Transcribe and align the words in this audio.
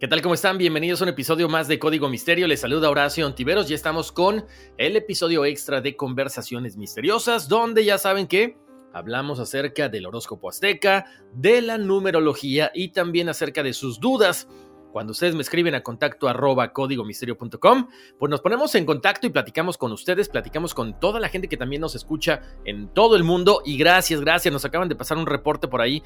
¿Qué 0.00 0.08
tal? 0.08 0.22
¿Cómo 0.22 0.32
están? 0.32 0.56
Bienvenidos 0.56 1.02
a 1.02 1.04
un 1.04 1.10
episodio 1.10 1.46
más 1.46 1.68
de 1.68 1.78
Código 1.78 2.08
Misterio. 2.08 2.46
Les 2.46 2.60
saluda 2.60 2.88
Horacio 2.88 3.26
Antiveros. 3.26 3.68
Ya 3.68 3.74
estamos 3.74 4.12
con 4.12 4.46
el 4.78 4.96
episodio 4.96 5.44
extra 5.44 5.82
de 5.82 5.94
Conversaciones 5.94 6.78
Misteriosas, 6.78 7.50
donde 7.50 7.84
ya 7.84 7.98
saben 7.98 8.26
que 8.26 8.56
hablamos 8.94 9.40
acerca 9.40 9.90
del 9.90 10.06
horóscopo 10.06 10.48
azteca, 10.48 11.04
de 11.34 11.60
la 11.60 11.76
numerología 11.76 12.70
y 12.72 12.92
también 12.92 13.28
acerca 13.28 13.62
de 13.62 13.74
sus 13.74 14.00
dudas. 14.00 14.48
Cuando 14.90 15.10
ustedes 15.10 15.34
me 15.34 15.42
escriben 15.42 15.74
a 15.74 15.82
contacto 15.82 16.28
arroba 16.28 16.72
códigomisterio.com, 16.72 17.88
pues 18.18 18.30
nos 18.30 18.40
ponemos 18.40 18.74
en 18.76 18.86
contacto 18.86 19.26
y 19.26 19.30
platicamos 19.30 19.76
con 19.76 19.92
ustedes, 19.92 20.30
platicamos 20.30 20.72
con 20.72 20.98
toda 20.98 21.20
la 21.20 21.28
gente 21.28 21.46
que 21.46 21.58
también 21.58 21.82
nos 21.82 21.94
escucha 21.94 22.40
en 22.64 22.88
todo 22.94 23.16
el 23.16 23.22
mundo. 23.22 23.60
Y 23.66 23.76
gracias, 23.76 24.22
gracias. 24.22 24.50
Nos 24.50 24.64
acaban 24.64 24.88
de 24.88 24.96
pasar 24.96 25.18
un 25.18 25.26
reporte 25.26 25.68
por 25.68 25.82
ahí 25.82 26.02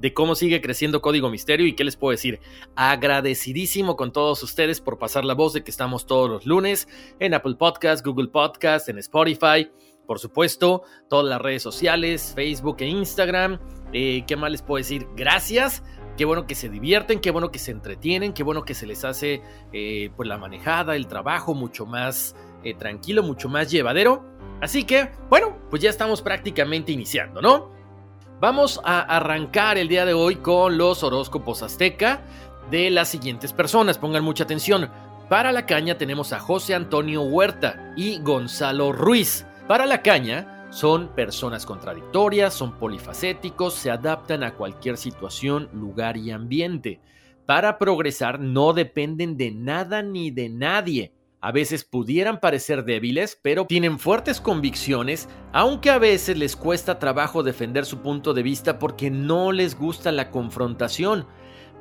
de 0.00 0.12
cómo 0.12 0.34
sigue 0.34 0.60
creciendo 0.60 1.00
Código 1.00 1.30
Misterio 1.30 1.66
y 1.66 1.74
qué 1.74 1.84
les 1.84 1.96
puedo 1.96 2.12
decir. 2.12 2.40
Agradecidísimo 2.74 3.96
con 3.96 4.12
todos 4.12 4.42
ustedes 4.42 4.80
por 4.80 4.98
pasar 4.98 5.24
la 5.24 5.34
voz 5.34 5.52
de 5.52 5.64
que 5.64 5.70
estamos 5.70 6.06
todos 6.06 6.30
los 6.30 6.46
lunes 6.46 6.88
en 7.18 7.34
Apple 7.34 7.56
Podcast, 7.56 8.04
Google 8.04 8.28
Podcast, 8.28 8.88
en 8.88 8.98
Spotify. 8.98 9.70
Por 10.06 10.18
supuesto, 10.18 10.82
todas 11.08 11.26
las 11.26 11.40
redes 11.40 11.62
sociales, 11.62 12.32
Facebook 12.34 12.76
e 12.80 12.86
Instagram. 12.86 13.58
Eh, 13.92 14.24
¿Qué 14.26 14.36
más 14.36 14.50
les 14.50 14.62
puedo 14.62 14.78
decir? 14.78 15.06
Gracias. 15.16 15.82
Qué 16.16 16.24
bueno 16.24 16.46
que 16.46 16.54
se 16.54 16.70
divierten, 16.70 17.20
qué 17.20 17.30
bueno 17.30 17.50
que 17.50 17.58
se 17.58 17.72
entretienen, 17.72 18.32
qué 18.32 18.42
bueno 18.42 18.64
que 18.64 18.72
se 18.72 18.86
les 18.86 19.04
hace 19.04 19.42
eh, 19.72 20.10
pues 20.16 20.26
la 20.26 20.38
manejada, 20.38 20.96
el 20.96 21.08
trabajo 21.08 21.54
mucho 21.54 21.84
más 21.84 22.34
eh, 22.64 22.74
tranquilo, 22.74 23.22
mucho 23.22 23.50
más 23.50 23.70
llevadero. 23.70 24.24
Así 24.62 24.84
que, 24.84 25.10
bueno, 25.28 25.58
pues 25.68 25.82
ya 25.82 25.90
estamos 25.90 26.22
prácticamente 26.22 26.90
iniciando, 26.90 27.42
¿no? 27.42 27.75
Vamos 28.38 28.82
a 28.84 29.00
arrancar 29.00 29.78
el 29.78 29.88
día 29.88 30.04
de 30.04 30.12
hoy 30.12 30.36
con 30.36 30.76
los 30.76 31.02
horóscopos 31.02 31.62
azteca 31.62 32.20
de 32.70 32.90
las 32.90 33.08
siguientes 33.08 33.54
personas. 33.54 33.96
Pongan 33.96 34.24
mucha 34.24 34.44
atención. 34.44 34.90
Para 35.30 35.52
la 35.52 35.64
caña 35.64 35.96
tenemos 35.96 36.34
a 36.34 36.38
José 36.38 36.74
Antonio 36.74 37.22
Huerta 37.22 37.94
y 37.96 38.18
Gonzalo 38.18 38.92
Ruiz. 38.92 39.46
Para 39.66 39.86
la 39.86 40.02
caña 40.02 40.66
son 40.70 41.08
personas 41.14 41.64
contradictorias, 41.64 42.52
son 42.52 42.78
polifacéticos, 42.78 43.72
se 43.72 43.90
adaptan 43.90 44.42
a 44.42 44.52
cualquier 44.52 44.98
situación, 44.98 45.70
lugar 45.72 46.18
y 46.18 46.30
ambiente. 46.30 47.00
Para 47.46 47.78
progresar 47.78 48.38
no 48.38 48.74
dependen 48.74 49.38
de 49.38 49.50
nada 49.50 50.02
ni 50.02 50.30
de 50.30 50.50
nadie 50.50 51.15
a 51.40 51.52
veces 51.52 51.84
pudieran 51.84 52.40
parecer 52.40 52.84
débiles, 52.84 53.38
pero 53.40 53.66
tienen 53.66 53.98
fuertes 53.98 54.40
convicciones, 54.40 55.28
aunque 55.52 55.90
a 55.90 55.98
veces 55.98 56.38
les 56.38 56.56
cuesta 56.56 56.98
trabajo 56.98 57.42
defender 57.42 57.84
su 57.84 57.98
punto 57.98 58.34
de 58.34 58.42
vista 58.42 58.78
porque 58.78 59.10
no 59.10 59.52
les 59.52 59.78
gusta 59.78 60.12
la 60.12 60.30
confrontación. 60.30 61.26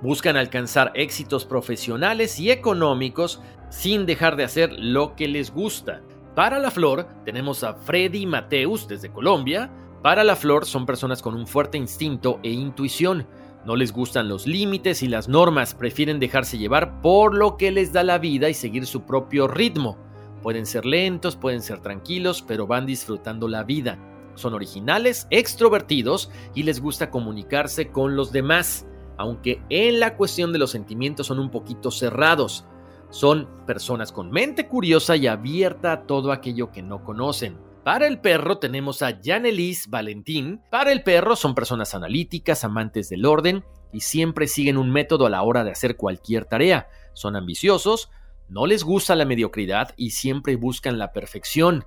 Buscan 0.02 0.36
alcanzar 0.36 0.92
éxitos 0.94 1.46
profesionales 1.46 2.40
y 2.40 2.52
económicos 2.52 3.42
sin 3.70 4.06
dejar 4.06 4.36
de 4.36 4.44
hacer 4.44 4.74
lo 4.74 5.16
que 5.16 5.28
les 5.28 5.52
gusta. 5.52 6.02
Para 6.36 6.60
la 6.60 6.70
flor 6.70 7.08
tenemos 7.24 7.64
a 7.64 7.76
Freddy 7.76 8.26
Mateus 8.26 8.88
desde 8.88 9.12
Colombia. 9.12 9.72
Para 10.04 10.24
la 10.24 10.36
flor 10.36 10.66
son 10.66 10.86
personas 10.86 11.22
con 11.22 11.34
un 11.34 11.48
fuerte 11.48 11.78
instinto 11.78 12.40
e 12.44 12.52
intuición. 12.52 13.26
No 13.66 13.76
les 13.76 13.92
gustan 13.92 14.30
los 14.30 14.46
límites 14.46 15.02
y 15.02 15.08
las 15.08 15.28
normas, 15.28 15.74
prefieren 15.74 16.20
dejarse 16.20 16.60
llevar 16.60 17.02
por 17.02 17.36
lo 17.36 17.58
que 17.58 17.72
les 17.72 17.92
da 17.92 18.04
la 18.04 18.20
vida 18.20 18.48
y 18.48 18.54
seguir 18.54 18.86
su 18.86 19.02
propio 19.02 19.48
ritmo. 19.48 19.98
Pueden 20.44 20.68
ser 20.68 20.86
lentos, 20.86 21.36
pueden 21.36 21.64
ser 21.64 21.80
tranquilos, 21.80 22.44
pero 22.48 22.68
van 22.68 22.86
disfrutando 22.86 23.48
la 23.48 23.64
vida. 23.64 23.98
Son 24.36 24.54
originales, 24.54 25.26
extrovertidos 25.32 26.30
y 26.54 26.62
les 26.62 26.80
gusta 26.80 27.10
comunicarse 27.10 27.88
con 27.88 28.16
los 28.16 28.32
demás, 28.32 28.86
aunque 29.18 29.64
en 29.70 30.00
la 30.00 30.16
cuestión 30.16 30.54
de 30.54 30.60
los 30.60 30.70
sentimientos 30.70 31.26
son 31.26 31.40
un 31.40 31.50
poquito 31.50 31.90
cerrados. 31.90 32.66
Son 33.10 33.48
personas 33.66 34.12
con 34.12 34.30
mente 34.30 34.68
curiosa 34.68 35.16
y 35.16 35.26
abierta 35.26 35.92
a 35.92 36.02
todo 36.04 36.32
aquello 36.32 36.72
que 36.72 36.84
no 36.84 37.04
conocen. 37.04 37.58
Para 37.86 38.08
el 38.08 38.20
perro 38.20 38.58
tenemos 38.58 39.04
a 39.04 39.20
Janelis 39.24 39.92
Valentín. 39.92 40.60
Para 40.72 40.92
el 40.92 41.04
perro 41.04 41.36
son 41.36 41.54
personas 41.54 41.94
analíticas, 41.94 42.64
amantes 42.64 43.10
del 43.10 43.28
orden 43.28 43.64
y 43.94 44.00
siempre 44.00 44.48
siguen 44.48 44.78
un 44.78 44.90
método 44.90 45.28
a 45.28 45.30
la 45.30 45.44
hora 45.44 45.64
de 45.64 45.70
hacer 45.70 45.96
cualquier 45.96 46.46
tarea. 46.46 46.90
Son 47.14 47.36
ambiciosos, 47.36 48.10
no 48.50 48.66
les 48.66 48.84
gusta 48.84 49.16
la 49.16 49.26
mediocridad 49.26 49.94
y 49.98 50.10
siempre 50.10 50.56
buscan 50.56 50.98
la 50.98 51.14
perfección. 51.14 51.86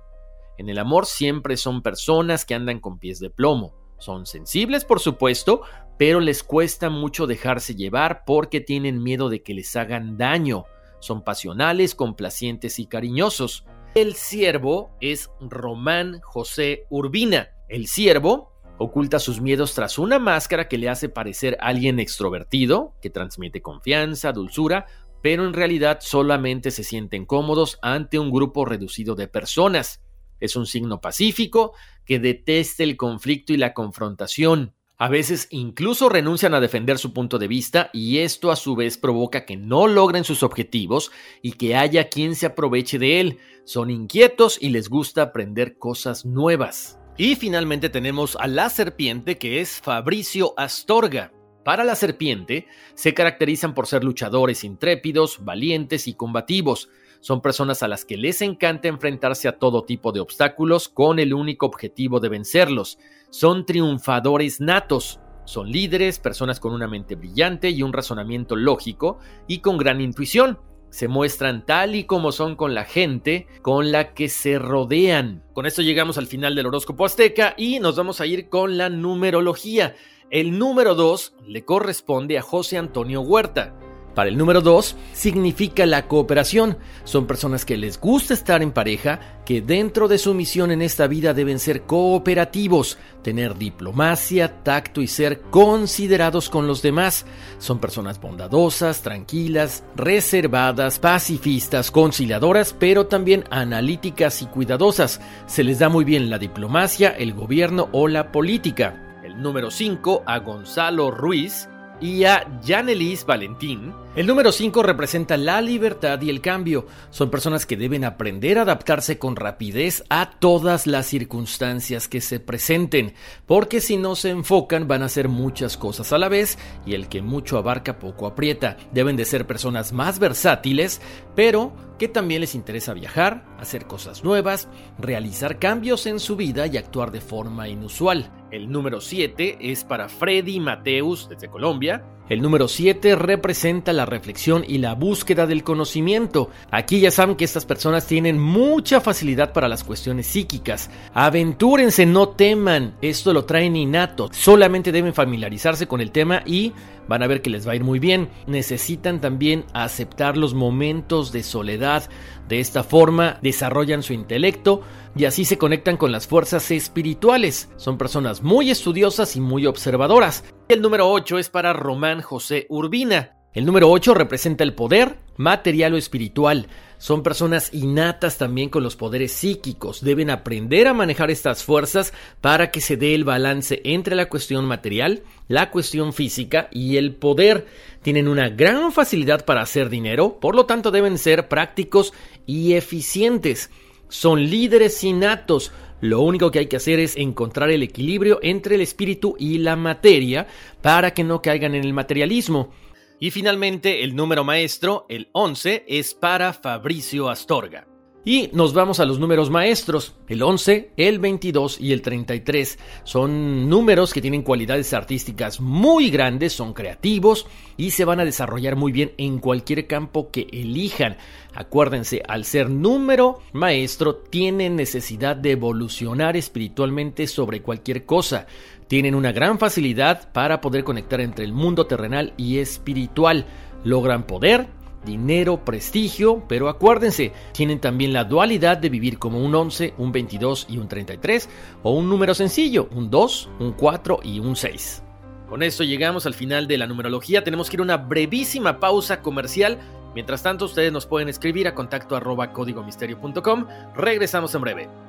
En 0.57 0.69
el 0.69 0.79
amor 0.79 1.05
siempre 1.05 1.57
son 1.57 1.81
personas 1.81 2.45
que 2.45 2.55
andan 2.55 2.79
con 2.79 2.97
pies 2.97 3.19
de 3.19 3.29
plomo. 3.29 3.75
Son 3.97 4.25
sensibles, 4.25 4.85
por 4.85 5.01
supuesto, 5.01 5.63
pero 5.97 6.21
les 6.21 6.43
cuesta 6.43 6.89
mucho 6.89 7.27
dejarse 7.27 7.75
llevar 7.75 8.23
porque 8.25 8.61
tienen 8.61 9.03
miedo 9.03 9.27
de 9.27 9.43
que 9.43 9.53
les 9.53 9.75
hagan 9.75 10.17
daño. 10.17 10.63
Son 11.01 11.25
pasionales, 11.25 11.93
complacientes 11.93 12.79
y 12.79 12.85
cariñosos. 12.85 13.65
El 13.95 14.13
siervo 14.13 14.91
es 15.01 15.31
Román 15.41 16.21
José 16.21 16.85
Urbina. 16.91 17.49
El 17.67 17.87
siervo 17.87 18.53
oculta 18.77 19.17
sus 19.17 19.41
miedos 19.41 19.73
tras 19.73 19.97
una 19.97 20.19
máscara 20.19 20.67
que 20.67 20.77
le 20.77 20.89
hace 20.89 21.09
parecer 21.09 21.57
alguien 21.59 21.99
extrovertido, 21.99 22.93
que 23.01 23.09
transmite 23.09 23.63
confianza, 23.63 24.31
dulzura, 24.31 24.85
pero 25.23 25.43
en 25.43 25.53
realidad 25.53 25.99
solamente 26.01 26.69
se 26.69 26.83
sienten 26.83 27.25
cómodos 27.25 27.79
ante 27.81 28.19
un 28.19 28.31
grupo 28.31 28.63
reducido 28.63 29.15
de 29.15 29.27
personas. 29.27 30.03
Es 30.39 30.55
un 30.55 30.67
signo 30.67 31.01
pacífico 31.01 31.73
que 32.05 32.19
detesta 32.19 32.83
el 32.83 32.95
conflicto 32.95 33.53
y 33.53 33.57
la 33.57 33.73
confrontación. 33.73 34.75
A 35.01 35.07
veces 35.07 35.47
incluso 35.49 36.09
renuncian 36.09 36.53
a 36.53 36.59
defender 36.59 36.97
su 36.97 37.13
punto 37.13 37.39
de 37.39 37.47
vista 37.47 37.89
y 37.93 38.17
esto 38.17 38.51
a 38.51 38.57
su 38.57 38.75
vez 38.75 38.97
provoca 38.97 39.45
que 39.45 39.55
no 39.55 39.87
logren 39.87 40.25
sus 40.25 40.43
objetivos 40.43 41.09
y 41.41 41.53
que 41.53 41.77
haya 41.77 42.09
quien 42.09 42.35
se 42.35 42.47
aproveche 42.47 42.99
de 42.99 43.21
él. 43.21 43.37
Son 43.63 43.91
inquietos 43.91 44.57
y 44.59 44.71
les 44.71 44.89
gusta 44.89 45.21
aprender 45.21 45.77
cosas 45.77 46.25
nuevas. 46.25 46.99
Y 47.15 47.37
finalmente 47.37 47.87
tenemos 47.87 48.35
a 48.41 48.47
la 48.47 48.69
serpiente 48.69 49.37
que 49.37 49.61
es 49.61 49.79
Fabricio 49.79 50.53
Astorga. 50.57 51.31
Para 51.63 51.85
la 51.85 51.95
serpiente 51.95 52.67
se 52.93 53.13
caracterizan 53.13 53.73
por 53.73 53.87
ser 53.87 54.03
luchadores 54.03 54.65
intrépidos, 54.65 55.45
valientes 55.45 56.09
y 56.09 56.13
combativos. 56.13 56.89
Son 57.21 57.41
personas 57.41 57.83
a 57.83 57.87
las 57.87 58.05
que 58.05 58.17
les 58.17 58.41
encanta 58.41 58.87
enfrentarse 58.87 59.47
a 59.47 59.57
todo 59.57 59.83
tipo 59.83 60.11
de 60.11 60.21
obstáculos 60.21 60.87
con 60.87 61.19
el 61.19 61.33
único 61.33 61.65
objetivo 61.65 62.19
de 62.19 62.29
vencerlos. 62.29 62.97
Son 63.29 63.65
triunfadores 63.65 64.61
natos. 64.61 65.19
Son 65.43 65.69
líderes, 65.69 66.19
personas 66.19 66.59
con 66.59 66.73
una 66.73 66.87
mente 66.87 67.15
brillante 67.15 67.71
y 67.71 67.83
un 67.83 67.91
razonamiento 67.91 68.55
lógico 68.55 69.17
y 69.47 69.59
con 69.59 69.77
gran 69.77 69.99
intuición. 69.99 70.59
Se 70.91 71.07
muestran 71.07 71.65
tal 71.65 71.95
y 71.95 72.05
como 72.05 72.31
son 72.31 72.55
con 72.55 72.73
la 72.73 72.83
gente 72.85 73.47
con 73.61 73.91
la 73.91 74.13
que 74.13 74.29
se 74.29 74.57
rodean. 74.57 75.43
Con 75.53 75.65
esto 75.65 75.81
llegamos 75.81 76.17
al 76.17 76.27
final 76.27 76.55
del 76.55 76.67
horóscopo 76.67 77.05
azteca 77.05 77.53
y 77.57 77.79
nos 77.79 77.95
vamos 77.95 78.21
a 78.21 78.27
ir 78.27 78.49
con 78.49 78.77
la 78.77 78.89
numerología. 78.89 79.95
El 80.31 80.57
número 80.57 80.95
2 80.95 81.35
le 81.47 81.65
corresponde 81.65 82.37
a 82.37 82.43
José 82.43 82.77
Antonio 82.77 83.21
Huerta. 83.21 83.75
Para 84.15 84.29
el 84.29 84.37
número 84.37 84.61
2, 84.61 84.95
significa 85.13 85.85
la 85.85 86.07
cooperación. 86.07 86.77
Son 87.03 87.27
personas 87.27 87.63
que 87.63 87.77
les 87.77 87.99
gusta 87.99 88.33
estar 88.33 88.61
en 88.61 88.71
pareja, 88.71 89.39
que 89.45 89.61
dentro 89.61 90.07
de 90.07 90.17
su 90.17 90.33
misión 90.33 90.71
en 90.71 90.81
esta 90.81 91.07
vida 91.07 91.33
deben 91.33 91.59
ser 91.59 91.83
cooperativos, 91.83 92.97
tener 93.23 93.57
diplomacia, 93.57 94.63
tacto 94.63 95.01
y 95.01 95.07
ser 95.07 95.41
considerados 95.41 96.49
con 96.49 96.67
los 96.67 96.81
demás. 96.81 97.25
Son 97.59 97.79
personas 97.79 98.19
bondadosas, 98.19 99.01
tranquilas, 99.01 99.83
reservadas, 99.95 100.99
pacifistas, 100.99 101.91
conciliadoras, 101.91 102.75
pero 102.77 103.07
también 103.07 103.45
analíticas 103.51 104.41
y 104.41 104.47
cuidadosas. 104.47 105.21
Se 105.45 105.63
les 105.63 105.79
da 105.79 105.89
muy 105.89 106.03
bien 106.03 106.29
la 106.29 106.39
diplomacia, 106.39 107.09
el 107.09 107.33
gobierno 107.33 107.89
o 107.91 108.07
la 108.07 108.31
política. 108.31 109.21
El 109.23 109.41
número 109.41 109.69
5 109.69 110.23
a 110.25 110.39
Gonzalo 110.39 111.11
Ruiz 111.11 111.69
y 112.01 112.23
a 112.23 112.59
Janelis 112.65 113.25
Valentín. 113.25 113.93
El 114.15 114.27
número 114.27 114.51
5 114.51 114.83
representa 114.83 115.37
la 115.37 115.61
libertad 115.61 116.21
y 116.21 116.29
el 116.29 116.41
cambio. 116.41 116.87
Son 117.09 117.29
personas 117.29 117.65
que 117.65 117.77
deben 117.77 118.03
aprender 118.03 118.57
a 118.57 118.63
adaptarse 118.63 119.17
con 119.17 119.35
rapidez 119.35 120.03
a 120.09 120.31
todas 120.31 120.87
las 120.87 121.05
circunstancias 121.05 122.07
que 122.07 122.21
se 122.21 122.39
presenten, 122.39 123.13
porque 123.45 123.81
si 123.81 123.97
no 123.97 124.15
se 124.15 124.29
enfocan 124.29 124.87
van 124.87 125.03
a 125.03 125.05
hacer 125.05 125.29
muchas 125.29 125.77
cosas 125.77 126.11
a 126.11 126.17
la 126.17 126.29
vez 126.29 126.57
y 126.85 126.93
el 126.95 127.07
que 127.07 127.21
mucho 127.21 127.57
abarca 127.57 127.99
poco 127.99 128.27
aprieta. 128.27 128.77
Deben 128.91 129.15
de 129.15 129.25
ser 129.25 129.45
personas 129.45 129.93
más 129.93 130.19
versátiles, 130.19 131.01
pero 131.35 131.73
que 131.97 132.07
también 132.07 132.41
les 132.41 132.55
interesa 132.55 132.93
viajar, 132.93 133.45
hacer 133.59 133.85
cosas 133.85 134.23
nuevas, 134.23 134.67
realizar 134.97 135.59
cambios 135.59 136.05
en 136.07 136.19
su 136.19 136.35
vida 136.35 136.65
y 136.67 136.77
actuar 136.77 137.11
de 137.11 137.21
forma 137.21 137.67
inusual. 137.67 138.31
El 138.51 138.71
número 138.71 138.99
7 138.99 139.57
es 139.61 139.83
para 139.83 140.09
Freddy 140.09 140.59
Mateus 140.59 141.29
desde 141.29 141.49
Colombia. 141.49 142.03
El 142.29 142.41
número 142.41 142.67
7 142.67 143.15
representa 143.15 143.93
la 143.93 144.05
reflexión 144.05 144.63
y 144.67 144.77
la 144.77 144.93
búsqueda 144.93 145.47
del 145.47 145.63
conocimiento. 145.63 146.49
Aquí 146.69 146.99
ya 146.99 147.11
saben 147.11 147.35
que 147.35 147.45
estas 147.45 147.65
personas 147.65 148.05
tienen 148.05 148.39
mucha 148.39 149.01
facilidad 149.01 149.51
para 149.51 149.67
las 149.67 149.83
cuestiones 149.83 150.27
psíquicas. 150.27 150.89
Aventúrense, 151.13 152.05
no 152.05 152.29
teman. 152.29 152.95
Esto 153.01 153.33
lo 153.33 153.45
traen 153.45 153.75
innato. 153.75 154.29
Solamente 154.31 154.91
deben 154.91 155.13
familiarizarse 155.13 155.87
con 155.87 156.01
el 156.01 156.11
tema 156.11 156.43
y 156.45 156.73
van 157.07 157.23
a 157.23 157.27
ver 157.27 157.41
que 157.41 157.49
les 157.49 157.67
va 157.67 157.71
a 157.71 157.75
ir 157.75 157.83
muy 157.83 157.97
bien. 157.97 158.29
Necesitan 158.45 159.21
también 159.21 159.65
aceptar 159.73 160.37
los 160.37 160.53
momentos 160.53 161.31
de 161.31 161.41
soledad. 161.41 162.09
De 162.49 162.59
esta 162.59 162.83
forma 162.83 163.37
desarrollan 163.43 164.01
su 164.01 164.11
intelecto 164.11 164.81
y 165.15 165.25
así 165.25 165.45
se 165.45 165.59
conectan 165.59 165.97
con 165.97 166.11
las 166.11 166.25
fuerzas 166.25 166.71
espirituales. 166.71 167.69
Son 167.77 167.99
personas 167.99 168.41
muy 168.41 168.71
estudiosas 168.71 169.35
y 169.35 169.39
muy 169.39 169.67
observadoras. 169.67 170.43
El 170.67 170.81
número 170.81 171.11
8 171.11 171.37
es 171.37 171.49
para 171.49 171.73
Román 171.73 172.21
José 172.21 172.65
Urbina. 172.69 173.35
El 173.53 173.65
número 173.65 173.89
8 173.91 174.15
representa 174.15 174.63
el 174.63 174.73
poder 174.73 175.17
material 175.39 175.93
o 175.93 175.97
espiritual. 175.97 176.67
Son 176.97 177.23
personas 177.23 177.73
innatas 177.73 178.37
también 178.37 178.69
con 178.69 178.83
los 178.83 178.95
poderes 178.95 179.31
psíquicos. 179.31 180.03
Deben 180.03 180.29
aprender 180.29 180.87
a 180.87 180.93
manejar 180.93 181.31
estas 181.31 181.63
fuerzas 181.63 182.13
para 182.41 182.71
que 182.71 182.81
se 182.81 182.97
dé 182.97 183.15
el 183.15 183.23
balance 183.23 183.81
entre 183.85 184.15
la 184.15 184.27
cuestión 184.27 184.65
material, 184.65 185.23
la 185.47 185.71
cuestión 185.71 186.13
física 186.13 186.67
y 186.71 186.97
el 186.97 187.15
poder. 187.15 187.65
Tienen 188.01 188.27
una 188.27 188.49
gran 188.49 188.91
facilidad 188.91 189.45
para 189.45 189.61
hacer 189.61 189.89
dinero, 189.89 190.39
por 190.39 190.55
lo 190.55 190.65
tanto 190.65 190.91
deben 190.91 191.17
ser 191.17 191.47
prácticos 191.47 192.13
y 192.49 192.73
eficientes. 192.73 193.69
Son 194.07 194.49
líderes 194.49 195.03
innatos. 195.03 195.71
Lo 196.01 196.21
único 196.21 196.49
que 196.49 196.57
hay 196.57 196.65
que 196.65 196.77
hacer 196.77 196.99
es 196.99 197.15
encontrar 197.15 197.69
el 197.69 197.83
equilibrio 197.83 198.39
entre 198.41 198.73
el 198.73 198.81
espíritu 198.81 199.35
y 199.37 199.59
la 199.59 199.75
materia 199.75 200.47
para 200.81 201.13
que 201.13 201.23
no 201.23 201.43
caigan 201.43 201.75
en 201.75 201.83
el 201.83 201.93
materialismo. 201.93 202.71
Y 203.19 203.29
finalmente, 203.29 204.03
el 204.03 204.15
número 204.15 204.43
maestro, 204.43 205.05
el 205.09 205.29
11, 205.33 205.85
es 205.87 206.15
para 206.15 206.53
Fabricio 206.53 207.29
Astorga. 207.29 207.85
Y 208.25 208.49
nos 208.51 208.73
vamos 208.73 208.99
a 208.99 209.05
los 209.05 209.17
números 209.17 209.49
maestros. 209.49 210.13
El 210.27 210.43
11, 210.43 210.91
el 210.97 211.19
22 211.19 211.79
y 211.79 211.93
el 211.93 212.01
33 212.01 212.77
son 213.05 213.69
números 213.69 214.13
que 214.13 214.21
tienen 214.21 214.43
cualidades 214.43 214.93
artísticas 214.93 215.61
muy 215.61 216.09
grandes, 216.09 216.51
son 216.51 216.73
creativos 216.73 217.47
y 217.77 217.91
se 217.91 218.03
van 218.03 218.19
a 218.19 218.25
desarrollar 218.25 218.75
muy 218.75 218.91
bien 218.91 219.13
en 219.17 219.39
cualquier 219.39 219.87
campo 219.87 220.31
que 220.31 220.47
elijan. 220.51 221.15
Acuérdense, 221.55 222.21
al 222.27 222.43
ser 222.43 222.69
número 222.69 223.39
maestro, 223.53 224.15
tienen 224.15 224.75
necesidad 224.75 225.37
de 225.37 225.51
evolucionar 225.51 226.35
espiritualmente 226.35 227.25
sobre 227.25 227.61
cualquier 227.61 228.05
cosa. 228.05 228.47
Tienen 228.89 229.15
una 229.15 229.31
gran 229.31 229.59
facilidad 229.59 230.31
para 230.33 230.59
poder 230.59 230.83
conectar 230.83 231.21
entre 231.21 231.45
el 231.45 231.53
mundo 231.53 231.87
terrenal 231.87 232.33
y 232.35 232.57
espiritual. 232.57 233.45
Logran 233.85 234.27
poder, 234.27 234.67
dinero, 235.05 235.63
prestigio, 235.63 236.43
pero 236.47 236.69
acuérdense, 236.69 237.33
tienen 237.51 237.79
también 237.79 238.13
la 238.13 238.23
dualidad 238.23 238.77
de 238.77 238.89
vivir 238.89 239.17
como 239.19 239.43
un 239.43 239.53
11, 239.53 239.93
un 239.97 240.11
22 240.11 240.67
y 240.69 240.77
un 240.77 240.87
33, 240.87 241.49
o 241.83 241.91
un 241.91 242.09
número 242.09 242.33
sencillo, 242.33 242.89
un 242.91 243.09
2, 243.09 243.49
un 243.59 243.71
4 243.73 244.19
y 244.23 244.39
un 244.39 244.55
6. 244.55 245.03
Con 245.49 245.63
esto 245.63 245.83
llegamos 245.83 246.25
al 246.25 246.33
final 246.33 246.67
de 246.67 246.77
la 246.77 246.87
numerología, 246.87 247.43
tenemos 247.43 247.69
que 247.69 247.77
ir 247.77 247.81
a 247.81 247.83
una 247.83 247.97
brevísima 247.97 248.79
pausa 248.79 249.21
comercial. 249.21 249.79
Mientras 250.13 250.43
tanto, 250.43 250.65
ustedes 250.65 250.91
nos 250.91 251.05
pueden 251.05 251.29
escribir 251.29 251.67
a 251.67 251.75
contacto 251.75 252.15
arroba 252.15 252.51
códigomisterio.com. 252.51 253.65
Regresamos 253.95 254.53
en 254.55 254.61
breve 254.61 255.08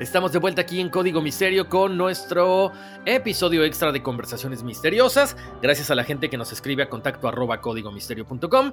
Estamos 0.00 0.32
de 0.32 0.38
vuelta 0.38 0.62
aquí 0.62 0.80
en 0.80 0.88
Código 0.88 1.20
Misterio 1.20 1.68
con 1.68 1.98
nuestro 1.98 2.72
episodio 3.04 3.64
extra 3.64 3.92
de 3.92 4.02
conversaciones 4.02 4.62
misteriosas. 4.62 5.36
Gracias 5.60 5.90
a 5.90 5.94
la 5.94 6.04
gente 6.04 6.30
que 6.30 6.38
nos 6.38 6.52
escribe 6.52 6.82
a 6.82 6.88
contacto 6.88 7.28
arroba 7.28 7.60
códigomisterio.com. 7.60 8.72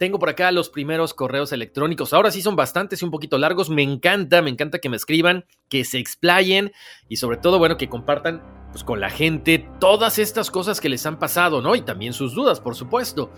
Tengo 0.00 0.18
por 0.18 0.30
acá 0.30 0.50
los 0.50 0.70
primeros 0.70 1.14
correos 1.14 1.52
electrónicos. 1.52 2.12
Ahora 2.12 2.32
sí 2.32 2.42
son 2.42 2.56
bastantes 2.56 3.00
y 3.00 3.04
un 3.04 3.12
poquito 3.12 3.38
largos. 3.38 3.70
Me 3.70 3.84
encanta, 3.84 4.42
me 4.42 4.50
encanta 4.50 4.80
que 4.80 4.88
me 4.88 4.96
escriban, 4.96 5.44
que 5.68 5.84
se 5.84 5.98
explayen 5.98 6.72
y 7.08 7.18
sobre 7.18 7.36
todo, 7.36 7.60
bueno, 7.60 7.76
que 7.76 7.88
compartan 7.88 8.42
pues, 8.72 8.82
con 8.82 8.98
la 8.98 9.10
gente 9.10 9.70
todas 9.78 10.18
estas 10.18 10.50
cosas 10.50 10.80
que 10.80 10.88
les 10.88 11.06
han 11.06 11.20
pasado, 11.20 11.62
¿no? 11.62 11.76
Y 11.76 11.82
también 11.82 12.12
sus 12.12 12.34
dudas, 12.34 12.58
por 12.58 12.74
supuesto. 12.74 13.30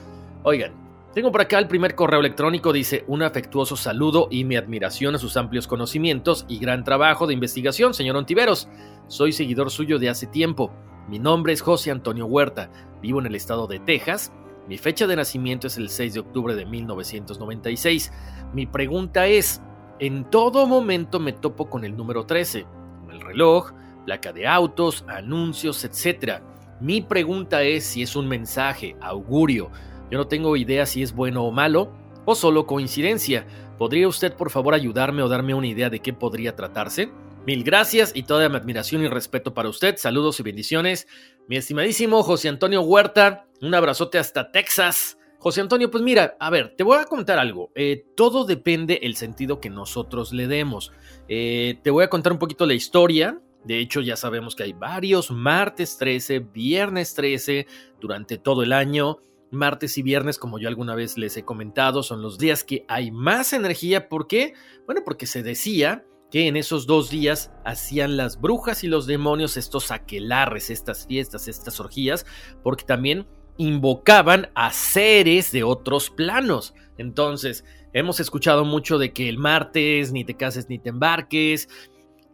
Oigan, 0.43 0.86
tengo 1.16 1.32
por 1.32 1.40
acá 1.40 1.58
el 1.58 1.66
primer 1.66 1.94
correo 1.94 2.20
electrónico, 2.20 2.75
dice 2.75 3.02
un 3.06 3.23
afectuoso 3.23 3.75
saludo 3.75 4.28
y 4.30 4.44
mi 4.44 4.54
admiración 4.56 5.14
a 5.14 5.18
sus 5.18 5.38
amplios 5.38 5.66
conocimientos 5.66 6.44
y 6.46 6.58
gran 6.58 6.85
trabajo 6.85 7.26
de 7.26 7.32
investigación, 7.32 7.94
señor 7.94 8.16
Ontiveros. 8.16 8.68
Soy 9.06 9.32
seguidor 9.32 9.70
suyo 9.70 9.99
de 9.99 10.11
hace 10.11 10.26
tiempo. 10.26 10.75
Mi 11.08 11.18
nombre 11.18 11.54
es 11.54 11.62
José 11.62 11.90
Antonio 11.90 12.26
Huerta, 12.26 12.70
vivo 13.00 13.18
en 13.18 13.25
el 13.25 13.35
estado 13.35 13.66
de 13.66 13.78
Texas. 13.78 14.30
Mi 14.68 14.76
fecha 14.76 15.06
de 15.06 15.16
nacimiento 15.16 15.68
es 15.68 15.78
el 15.78 15.88
6 15.88 16.12
de 16.12 16.20
octubre 16.20 16.54
de 16.54 16.66
1996. 16.66 18.12
Mi 18.52 18.66
pregunta 18.66 19.26
es, 19.26 19.62
en 20.00 20.28
todo 20.28 20.66
momento 20.66 21.18
me 21.18 21.32
topo 21.32 21.70
con 21.70 21.87
el 21.87 21.96
número 21.96 22.26
13, 22.26 22.66
el 23.11 23.20
reloj, 23.23 23.73
placa 24.04 24.35
de 24.35 24.46
autos, 24.46 25.02
anuncios, 25.08 25.82
etc. 25.82 26.42
Mi 26.78 27.00
pregunta 27.00 27.62
es 27.62 27.87
si 27.87 28.02
es 28.02 28.16
un 28.16 28.28
mensaje, 28.28 28.96
augurio, 29.00 29.70
yo 30.11 30.19
no 30.19 30.27
tengo 30.27 30.57
idea 30.57 30.87
si 30.87 31.03
es 31.03 31.15
bueno 31.15 31.45
o 31.45 31.51
malo, 31.51 31.93
o 32.25 32.35
solo 32.35 32.67
coincidencia. 32.67 33.47
¿Podría 33.79 34.09
usted 34.09 34.35
por 34.35 34.51
favor 34.51 34.75
ayudarme 34.75 35.23
o 35.23 35.29
darme 35.29 35.55
una 35.55 35.67
idea 35.67 35.91
de 35.91 36.01
qué 36.01 36.13
podría 36.13 36.57
tratarse? 36.57 37.11
Mil 37.47 37.63
gracias 37.63 38.11
y 38.15 38.25
toda 38.25 38.49
mi 38.49 38.57
admiración 38.57 39.05
y 39.05 39.09
respeto 39.09 39.55
para 39.55 39.69
usted. 39.69 39.97
Saludos 39.99 40.41
y 40.41 40.43
bendiciones. 40.43 41.07
Mi 41.47 41.57
estimadísimo 41.57 42.23
José 42.25 42.49
Antonio 42.49 42.83
Huerta, 42.83 43.47
un 43.63 43.73
abrazote 43.75 44.19
hasta 44.19 44.51
Texas. 44.51 45.17
José 45.39 45.61
Antonio, 45.61 45.89
pues 45.89 46.03
mira, 46.03 46.37
a 46.41 46.51
ver, 46.51 46.75
te 46.77 46.83
voy 46.83 46.99
a 46.99 47.05
contar 47.05 47.39
algo. 47.39 47.71
Eh, 47.77 48.05
todo 48.17 48.45
depende 48.45 48.99
el 49.03 49.15
sentido 49.15 49.61
que 49.61 49.71
nosotros 49.71 50.33
le 50.33 50.49
demos. 50.49 50.91
Eh, 51.29 51.79
te 51.85 51.91
voy 51.91 52.03
a 52.03 52.11
contar 52.11 52.33
un 52.33 52.41
poquito 52.41 52.67
la 52.67 52.75
historia. 52.75 53.41
De 53.63 53.79
hecho, 53.79 54.01
ya 54.01 54.17
sabemos 54.17 54.57
que 54.57 54.65
hay 54.65 54.73
varios 54.73 55.31
martes 55.31 55.99
13, 55.99 56.41
viernes 56.41 57.15
13 57.15 57.69
durante 58.01 58.39
todo 58.39 58.65
el 58.65 58.73
año. 58.73 59.19
Martes 59.50 59.97
y 59.99 60.03
viernes, 60.03 60.38
como 60.38 60.59
yo 60.59 60.69
alguna 60.69 60.95
vez 60.95 61.17
les 61.17 61.37
he 61.37 61.45
comentado, 61.45 62.03
son 62.03 62.23
los 62.23 62.38
días 62.38 62.65
que 62.65 62.85
hay 62.88 63.11
más 63.11 63.53
energía. 63.53 64.09
¿Por 64.09 64.26
qué? 64.26 64.55
Bueno, 64.87 65.03
porque 65.05 65.26
se 65.26 65.43
decía 65.43 66.05
que 66.31 66.49
en 66.49 66.57
esos 66.57 66.87
dos 66.87 67.11
días 67.11 67.53
hacían 67.65 68.17
las 68.17 68.41
brujas 68.41 68.83
y 68.85 68.88
los 68.88 69.07
demonios 69.07 69.57
estos 69.57 69.91
aquelarres, 69.91 70.71
estas 70.71 71.07
fiestas, 71.07 71.49
estas 71.49 71.79
orgías, 71.79 72.26
porque 72.62 72.85
también 72.85 73.26
invocaban 73.57 74.50
a 74.55 74.73
seres 74.73 75.53
de 75.53 75.62
otros 75.62 76.11
planos. 76.11 76.75
Entonces, 76.99 77.65
hemos 77.93 78.21
escuchado 78.21 78.65
mucho 78.65 78.99
de 78.99 79.12
que 79.12 79.29
el 79.29 79.38
martes 79.38 80.12
ni 80.12 80.25
te 80.25 80.35
cases 80.35 80.69
ni 80.69 80.79
te 80.79 80.91
embarques. 80.91 81.69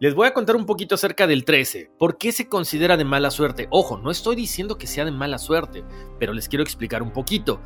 Les 0.03 0.15
voy 0.15 0.27
a 0.27 0.33
contar 0.33 0.57
un 0.57 0.65
poquito 0.65 0.95
acerca 0.95 1.27
del 1.27 1.45
13. 1.45 1.91
¿Por 1.97 2.17
qué 2.17 2.33
se 2.33 2.49
considera 2.49 2.97
de 2.97 3.05
mala 3.05 3.31
suerte? 3.31 3.69
Ojo, 3.69 3.97
no 3.97 4.11
estoy 4.11 4.35
diciendo 4.35 4.77
que 4.77 4.85
sea 4.85 5.05
de 5.05 5.11
mala 5.11 5.37
suerte, 5.37 5.85
pero 6.19 6.33
les 6.33 6.49
quiero 6.49 6.61
explicar 6.61 7.01
un 7.01 7.13
poquito. 7.13 7.61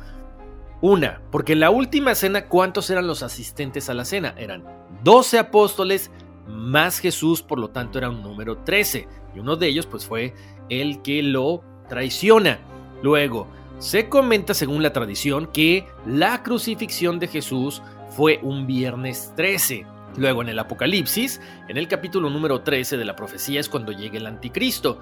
Una, 0.80 1.20
porque 1.32 1.54
en 1.54 1.58
la 1.58 1.70
última 1.70 2.14
cena, 2.14 2.46
¿cuántos 2.46 2.90
eran 2.90 3.08
los 3.08 3.24
asistentes 3.24 3.90
a 3.90 3.94
la 3.94 4.04
cena? 4.04 4.36
Eran 4.38 4.62
12 5.02 5.36
apóstoles 5.36 6.12
más 6.46 7.00
Jesús, 7.00 7.42
por 7.42 7.58
lo 7.58 7.70
tanto 7.70 7.98
era 7.98 8.08
un 8.08 8.22
número 8.22 8.58
13. 8.58 9.08
Y 9.34 9.40
uno 9.40 9.56
de 9.56 9.66
ellos 9.66 9.86
pues 9.86 10.06
fue 10.06 10.32
el 10.68 11.02
que 11.02 11.24
lo 11.24 11.64
traiciona. 11.88 12.60
Luego, 13.02 13.48
se 13.80 14.08
comenta 14.08 14.54
según 14.54 14.84
la 14.84 14.92
tradición 14.92 15.48
que 15.52 15.88
la 16.06 16.44
crucifixión 16.44 17.18
de 17.18 17.26
Jesús 17.26 17.82
fue 18.10 18.38
un 18.44 18.68
viernes 18.68 19.32
13. 19.34 19.97
Luego 20.16 20.42
en 20.42 20.48
el 20.48 20.58
Apocalipsis, 20.58 21.40
en 21.68 21.76
el 21.76 21.86
capítulo 21.86 22.30
número 22.30 22.62
13 22.62 22.96
de 22.96 23.04
la 23.04 23.14
profecía 23.14 23.60
es 23.60 23.68
cuando 23.68 23.92
llega 23.92 24.16
el 24.16 24.26
anticristo. 24.26 24.98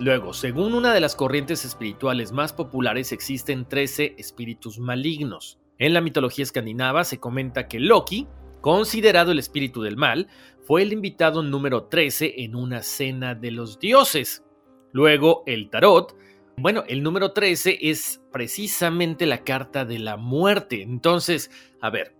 Luego, 0.00 0.32
según 0.32 0.74
una 0.74 0.94
de 0.94 1.00
las 1.00 1.14
corrientes 1.14 1.64
espirituales 1.64 2.32
más 2.32 2.52
populares, 2.52 3.12
existen 3.12 3.66
13 3.66 4.14
espíritus 4.18 4.78
malignos. 4.78 5.58
En 5.78 5.94
la 5.94 6.00
mitología 6.00 6.42
escandinava 6.42 7.04
se 7.04 7.20
comenta 7.20 7.68
que 7.68 7.78
Loki, 7.78 8.26
considerado 8.60 9.32
el 9.32 9.38
espíritu 9.38 9.82
del 9.82 9.96
mal, 9.96 10.28
fue 10.66 10.82
el 10.82 10.92
invitado 10.92 11.42
número 11.42 11.84
13 11.84 12.42
en 12.42 12.54
una 12.54 12.82
cena 12.82 13.34
de 13.34 13.50
los 13.50 13.78
dioses. 13.78 14.44
Luego, 14.92 15.42
el 15.46 15.70
tarot, 15.70 16.16
bueno, 16.56 16.84
el 16.88 17.02
número 17.02 17.32
13 17.32 17.78
es 17.80 18.20
precisamente 18.32 19.26
la 19.26 19.44
carta 19.44 19.84
de 19.84 19.98
la 19.98 20.16
muerte. 20.16 20.82
Entonces, 20.82 21.50
a 21.80 21.90
ver, 21.90 22.14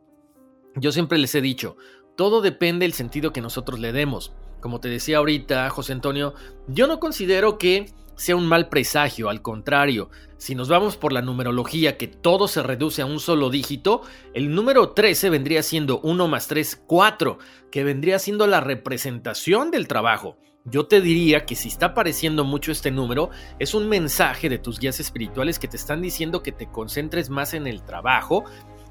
yo 0.77 0.93
siempre 0.93 1.19
les 1.19 1.35
he 1.35 1.41
dicho, 1.41 1.77
todo 2.21 2.43
depende 2.43 2.85
del 2.85 2.93
sentido 2.93 3.33
que 3.33 3.41
nosotros 3.41 3.81
le 3.81 3.93
demos. 3.93 4.31
Como 4.61 4.79
te 4.79 4.91
decía 4.91 5.17
ahorita, 5.17 5.71
José 5.71 5.95
Antonio, 5.95 6.35
yo 6.69 6.87
no 6.87 7.00
considero 7.00 7.57
que 7.57 7.95
sea 8.15 8.37
un 8.37 8.45
mal 8.47 8.69
presagio, 8.69 9.31
al 9.31 9.41
contrario, 9.41 10.11
si 10.37 10.55
nos 10.55 10.69
vamos 10.69 10.99
por 10.99 11.15
la 11.15 11.23
numerología 11.23 11.97
que 11.97 12.09
todo 12.09 12.47
se 12.47 12.62
reduce 12.62 13.00
a 13.00 13.07
un 13.07 13.21
solo 13.21 13.49
dígito, 13.49 14.03
el 14.35 14.55
número 14.55 14.91
13 14.91 15.31
vendría 15.31 15.62
siendo 15.62 15.99
1 16.00 16.29
más 16.29 16.47
3, 16.47 16.83
4, 16.87 17.39
que 17.71 17.85
vendría 17.85 18.19
siendo 18.19 18.47
la 18.47 18.61
representación 18.61 19.71
del 19.71 19.89
trabajo. 19.89 20.37
Yo 20.67 20.87
te 20.87 21.00
diría 21.00 21.47
que 21.47 21.57
si 21.57 21.69
está 21.69 21.87
apareciendo 21.87 22.45
mucho 22.45 22.71
este 22.71 22.91
número, 22.91 23.31
es 23.59 23.73
un 23.73 23.89
mensaje 23.89 24.50
de 24.50 24.59
tus 24.59 24.79
guías 24.79 25.00
espirituales 25.00 25.59
que 25.59 25.69
te 25.69 25.79
están 25.79 26.03
diciendo 26.03 26.43
que 26.43 26.53
te 26.53 26.67
concentres 26.67 27.31
más 27.31 27.55
en 27.55 27.67
el 27.67 27.83
trabajo, 27.83 28.45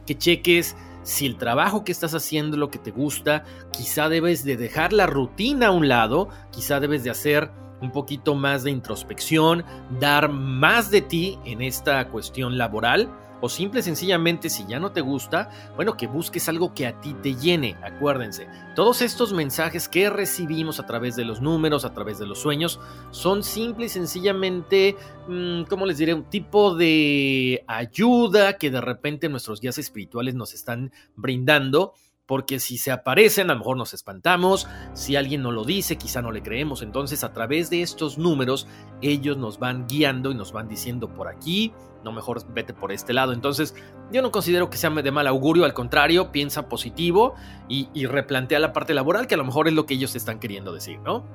que 0.10 0.18
cheques 0.18 0.76
si 1.04 1.28
el 1.28 1.38
trabajo 1.38 1.84
que 1.84 1.92
estás 1.92 2.16
haciendo 2.16 2.58
lo 2.58 2.72
que 2.72 2.80
te 2.80 2.90
gusta, 2.90 3.44
quizá 3.72 4.10
debes 4.10 4.44
de 4.44 4.58
dejar 4.58 4.92
la 4.92 5.06
rutina 5.06 5.68
a 5.68 5.72
un 5.72 5.88
lado, 5.88 6.30
quizá 6.52 6.80
debes 6.80 7.04
de 7.04 7.12
hacer 7.12 7.52
un 7.80 7.92
poquito 7.92 8.34
más 8.34 8.64
de 8.64 8.72
introspección, 8.72 9.64
dar 10.00 10.30
más 10.30 10.90
de 10.90 11.02
ti 11.02 11.38
en 11.46 11.62
esta 11.62 12.08
cuestión 12.08 12.58
laboral 12.58 13.08
o 13.42 13.50
simple 13.50 13.82
sencillamente 13.82 14.50
si 14.50 14.66
ya 14.66 14.80
no 14.80 14.92
te 14.92 15.02
gusta, 15.02 15.50
bueno, 15.76 15.96
que 15.98 16.08
busques 16.08 16.50
algo 16.50 16.74
que 16.74 16.88
a 16.88 17.00
ti 17.00 17.14
te 17.14 17.36
llene, 17.36 17.76
acuérdense. 17.82 18.48
Todos 18.76 19.02
estos 19.02 19.34
mensajes 19.34 19.88
que 19.88 20.10
recibimos 20.10 20.80
a 20.80 20.86
través 20.86 21.16
de 21.16 21.26
los 21.26 21.42
números, 21.42 21.86
a 21.86 21.94
través 21.94 22.20
de 22.20 22.26
los 22.26 22.40
sueños, 22.40 22.80
son 23.12 23.44
simple 23.44 23.86
y 23.86 23.90
sencillamente, 23.90 24.96
mm, 25.28 25.64
¿cómo 25.64 25.86
les 25.86 25.98
diré? 25.98 26.14
Un 26.14 26.26
tipo 26.26 26.76
de 26.76 27.64
ayuda 27.68 28.58
que 28.58 28.72
de 28.72 28.82
repente 28.82 29.30
nuestros 29.30 29.62
guías 29.62 29.78
espirituales 29.78 30.36
nos 30.36 30.54
están 30.54 30.92
brindando 31.16 31.94
porque 32.30 32.60
si 32.60 32.78
se 32.78 32.92
aparecen 32.92 33.50
a 33.50 33.54
lo 33.54 33.60
mejor 33.62 33.76
nos 33.76 33.96
espantamos, 33.96 34.68
si 34.94 35.16
alguien 35.16 35.42
no 35.42 35.52
lo 35.52 35.64
dice 35.64 35.98
quizá 35.98 36.22
no 36.22 36.32
le 36.32 36.44
creemos, 36.44 36.84
entonces 36.84 37.24
a 37.24 37.34
través 37.34 37.72
de 37.72 37.82
estos 37.82 38.20
números 38.20 38.68
ellos 39.02 39.36
nos 39.36 39.58
van 39.58 39.88
guiando 39.88 40.30
y 40.30 40.36
nos 40.36 40.52
van 40.52 40.68
diciendo 40.68 41.10
por 41.10 41.28
aquí, 41.28 41.74
no 42.04 42.12
mejor 42.12 42.46
vete 42.54 42.76
por 42.76 42.92
este 42.92 43.14
lado, 43.14 43.34
entonces 43.34 43.74
yo 44.12 44.22
no 44.22 44.30
considero 44.30 44.70
que 44.70 44.78
sea 44.78 44.92
de 44.92 45.12
mal 45.12 45.26
augurio, 45.26 45.66
al 45.66 45.74
contrario, 45.74 46.32
piensa 46.32 46.70
positivo 46.70 47.34
y, 47.68 48.06
replantea 48.06 48.60
la 48.60 48.74
parte 48.74 48.94
laboral 48.94 49.26
que 49.26 49.34
a 49.34 49.38
lo 49.38 49.46
mejor 49.46 49.68
es 49.68 49.74
lo 49.74 49.88
que 49.88 49.96
ellos 49.96 50.16
están 50.16 50.40
queriendo 50.40 50.72
decir, 50.72 51.00
¿no? 51.00 51.26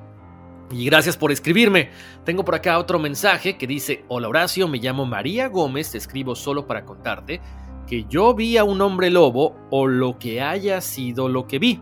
Y 0.71 0.85
gracias 0.85 1.17
por 1.17 1.31
escribirme. 1.31 1.91
Tengo 2.23 2.45
por 2.45 2.55
acá 2.55 2.79
otro 2.79 2.99
mensaje 2.99 3.57
que 3.57 3.67
dice, 3.67 4.05
hola 4.07 4.29
Horacio, 4.29 4.69
me 4.69 4.77
llamo 4.77 5.05
María 5.05 5.49
Gómez, 5.49 5.91
te 5.91 5.97
escribo 5.97 6.35
solo 6.35 6.65
para 6.67 6.85
contarte 6.85 7.41
que 7.87 8.05
yo 8.09 8.33
vi 8.33 8.57
a 8.57 8.63
un 8.63 8.81
hombre 8.81 9.09
lobo 9.09 9.55
o 9.69 9.87
lo 9.87 10.17
que 10.17 10.41
haya 10.41 10.81
sido 10.81 11.29
lo 11.29 11.47
que 11.47 11.59
vi. 11.59 11.81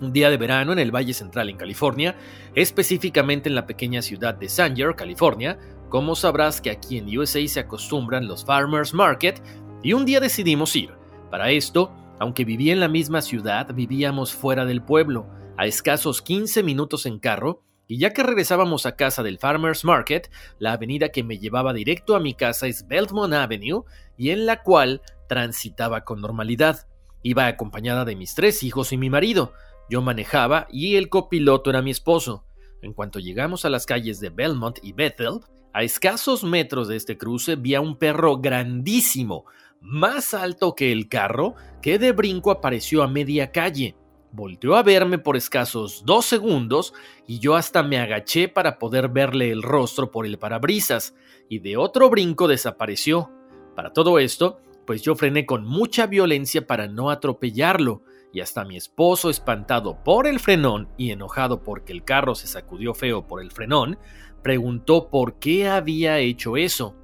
Un 0.00 0.12
día 0.12 0.28
de 0.28 0.36
verano 0.36 0.72
en 0.72 0.78
el 0.78 0.94
Valle 0.94 1.14
Central 1.14 1.48
en 1.48 1.56
California, 1.56 2.16
específicamente 2.54 3.48
en 3.48 3.54
la 3.54 3.66
pequeña 3.66 4.02
ciudad 4.02 4.34
de 4.34 4.48
Sanger, 4.48 4.94
California, 4.94 5.58
como 5.88 6.14
sabrás 6.14 6.60
que 6.60 6.70
aquí 6.70 6.98
en 6.98 7.16
USA 7.16 7.46
se 7.46 7.60
acostumbran 7.60 8.26
los 8.26 8.44
Farmers 8.44 8.92
Market, 8.92 9.40
y 9.82 9.92
un 9.92 10.04
día 10.04 10.20
decidimos 10.20 10.74
ir. 10.76 10.90
Para 11.30 11.50
esto, 11.50 11.92
aunque 12.18 12.44
vivía 12.44 12.72
en 12.72 12.80
la 12.80 12.88
misma 12.88 13.22
ciudad, 13.22 13.72
vivíamos 13.74 14.34
fuera 14.34 14.64
del 14.64 14.82
pueblo, 14.82 15.26
a 15.56 15.66
escasos 15.66 16.20
15 16.20 16.62
minutos 16.62 17.06
en 17.06 17.18
carro, 17.18 17.62
y 17.88 17.98
ya 17.98 18.12
que 18.12 18.22
regresábamos 18.22 18.84
a 18.86 18.96
casa 18.96 19.22
del 19.22 19.38
Farmers 19.38 19.84
Market, 19.84 20.30
la 20.58 20.72
avenida 20.72 21.10
que 21.10 21.22
me 21.22 21.38
llevaba 21.38 21.72
directo 21.72 22.16
a 22.16 22.20
mi 22.20 22.34
casa 22.34 22.66
es 22.66 22.86
Belmont 22.88 23.32
Avenue 23.32 23.84
y 24.16 24.30
en 24.30 24.46
la 24.46 24.62
cual 24.62 25.02
transitaba 25.28 26.02
con 26.02 26.20
normalidad. 26.20 26.88
Iba 27.22 27.46
acompañada 27.46 28.04
de 28.04 28.16
mis 28.16 28.34
tres 28.34 28.62
hijos 28.62 28.92
y 28.92 28.96
mi 28.96 29.10
marido. 29.10 29.52
Yo 29.88 30.02
manejaba 30.02 30.66
y 30.70 30.96
el 30.96 31.08
copiloto 31.08 31.70
era 31.70 31.82
mi 31.82 31.92
esposo. 31.92 32.44
En 32.82 32.92
cuanto 32.92 33.20
llegamos 33.20 33.64
a 33.64 33.70
las 33.70 33.86
calles 33.86 34.20
de 34.20 34.30
Belmont 34.30 34.78
y 34.82 34.92
Bethel, 34.92 35.40
a 35.72 35.82
escasos 35.82 36.42
metros 36.42 36.88
de 36.88 36.96
este 36.96 37.16
cruce 37.16 37.56
vi 37.56 37.74
a 37.74 37.80
un 37.80 37.98
perro 37.98 38.38
grandísimo, 38.38 39.44
más 39.80 40.34
alto 40.34 40.74
que 40.74 40.90
el 40.90 41.08
carro, 41.08 41.54
que 41.82 41.98
de 41.98 42.12
brinco 42.12 42.50
apareció 42.50 43.02
a 43.02 43.08
media 43.08 43.52
calle. 43.52 43.96
Volteó 44.36 44.76
a 44.76 44.82
verme 44.82 45.16
por 45.16 45.34
escasos 45.34 46.02
dos 46.04 46.26
segundos 46.26 46.92
y 47.26 47.38
yo 47.38 47.56
hasta 47.56 47.82
me 47.82 47.98
agaché 47.98 48.48
para 48.48 48.78
poder 48.78 49.08
verle 49.08 49.50
el 49.50 49.62
rostro 49.62 50.10
por 50.10 50.26
el 50.26 50.38
parabrisas, 50.38 51.14
y 51.48 51.60
de 51.60 51.78
otro 51.78 52.10
brinco 52.10 52.46
desapareció. 52.46 53.30
Para 53.74 53.94
todo 53.94 54.18
esto, 54.18 54.60
pues 54.86 55.00
yo 55.00 55.14
frené 55.14 55.46
con 55.46 55.64
mucha 55.64 56.06
violencia 56.06 56.66
para 56.66 56.86
no 56.86 57.08
atropellarlo, 57.08 58.02
y 58.30 58.42
hasta 58.42 58.66
mi 58.66 58.76
esposo, 58.76 59.30
espantado 59.30 60.04
por 60.04 60.26
el 60.26 60.38
frenón 60.38 60.90
y 60.98 61.12
enojado 61.12 61.62
porque 61.62 61.94
el 61.94 62.04
carro 62.04 62.34
se 62.34 62.46
sacudió 62.46 62.92
feo 62.92 63.26
por 63.26 63.40
el 63.40 63.50
frenón, 63.50 63.98
preguntó 64.42 65.08
por 65.08 65.38
qué 65.38 65.66
había 65.66 66.18
hecho 66.18 66.58
eso. 66.58 66.94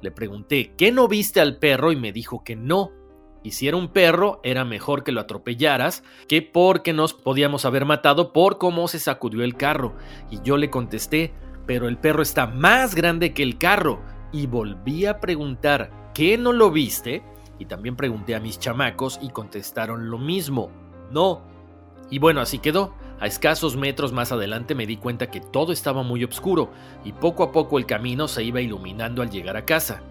Le 0.00 0.12
pregunté, 0.12 0.74
¿qué 0.76 0.92
no 0.92 1.08
viste 1.08 1.40
al 1.40 1.58
perro? 1.58 1.90
y 1.90 1.96
me 1.96 2.12
dijo 2.12 2.44
que 2.44 2.54
no, 2.54 2.92
y 3.42 3.52
si 3.52 3.68
era 3.68 3.76
un 3.76 3.88
perro, 3.88 4.40
era 4.44 4.64
mejor 4.64 5.02
que 5.02 5.12
lo 5.12 5.20
atropellaras 5.20 6.04
que 6.28 6.42
porque 6.42 6.92
nos 6.92 7.12
podíamos 7.12 7.64
haber 7.64 7.84
matado 7.84 8.32
por 8.32 8.58
cómo 8.58 8.86
se 8.88 8.98
sacudió 8.98 9.42
el 9.42 9.56
carro. 9.56 9.94
Y 10.30 10.40
yo 10.42 10.56
le 10.56 10.70
contesté, 10.70 11.32
pero 11.66 11.88
el 11.88 11.98
perro 11.98 12.22
está 12.22 12.46
más 12.46 12.94
grande 12.94 13.34
que 13.34 13.42
el 13.42 13.58
carro. 13.58 14.00
Y 14.32 14.46
volví 14.46 15.06
a 15.06 15.20
preguntar, 15.20 16.12
¿qué 16.14 16.38
no 16.38 16.52
lo 16.52 16.70
viste? 16.70 17.22
Y 17.58 17.66
también 17.66 17.96
pregunté 17.96 18.34
a 18.34 18.40
mis 18.40 18.58
chamacos 18.58 19.18
y 19.20 19.30
contestaron 19.30 20.08
lo 20.10 20.18
mismo, 20.18 20.70
no. 21.10 21.42
Y 22.10 22.18
bueno, 22.18 22.40
así 22.40 22.58
quedó. 22.58 22.94
A 23.20 23.26
escasos 23.26 23.76
metros 23.76 24.12
más 24.12 24.32
adelante 24.32 24.74
me 24.74 24.86
di 24.86 24.96
cuenta 24.96 25.30
que 25.30 25.40
todo 25.40 25.72
estaba 25.72 26.02
muy 26.02 26.24
oscuro 26.24 26.72
y 27.04 27.12
poco 27.12 27.44
a 27.44 27.52
poco 27.52 27.78
el 27.78 27.86
camino 27.86 28.26
se 28.26 28.42
iba 28.42 28.60
iluminando 28.60 29.22
al 29.22 29.30
llegar 29.30 29.56
a 29.56 29.64
casa. 29.64 30.02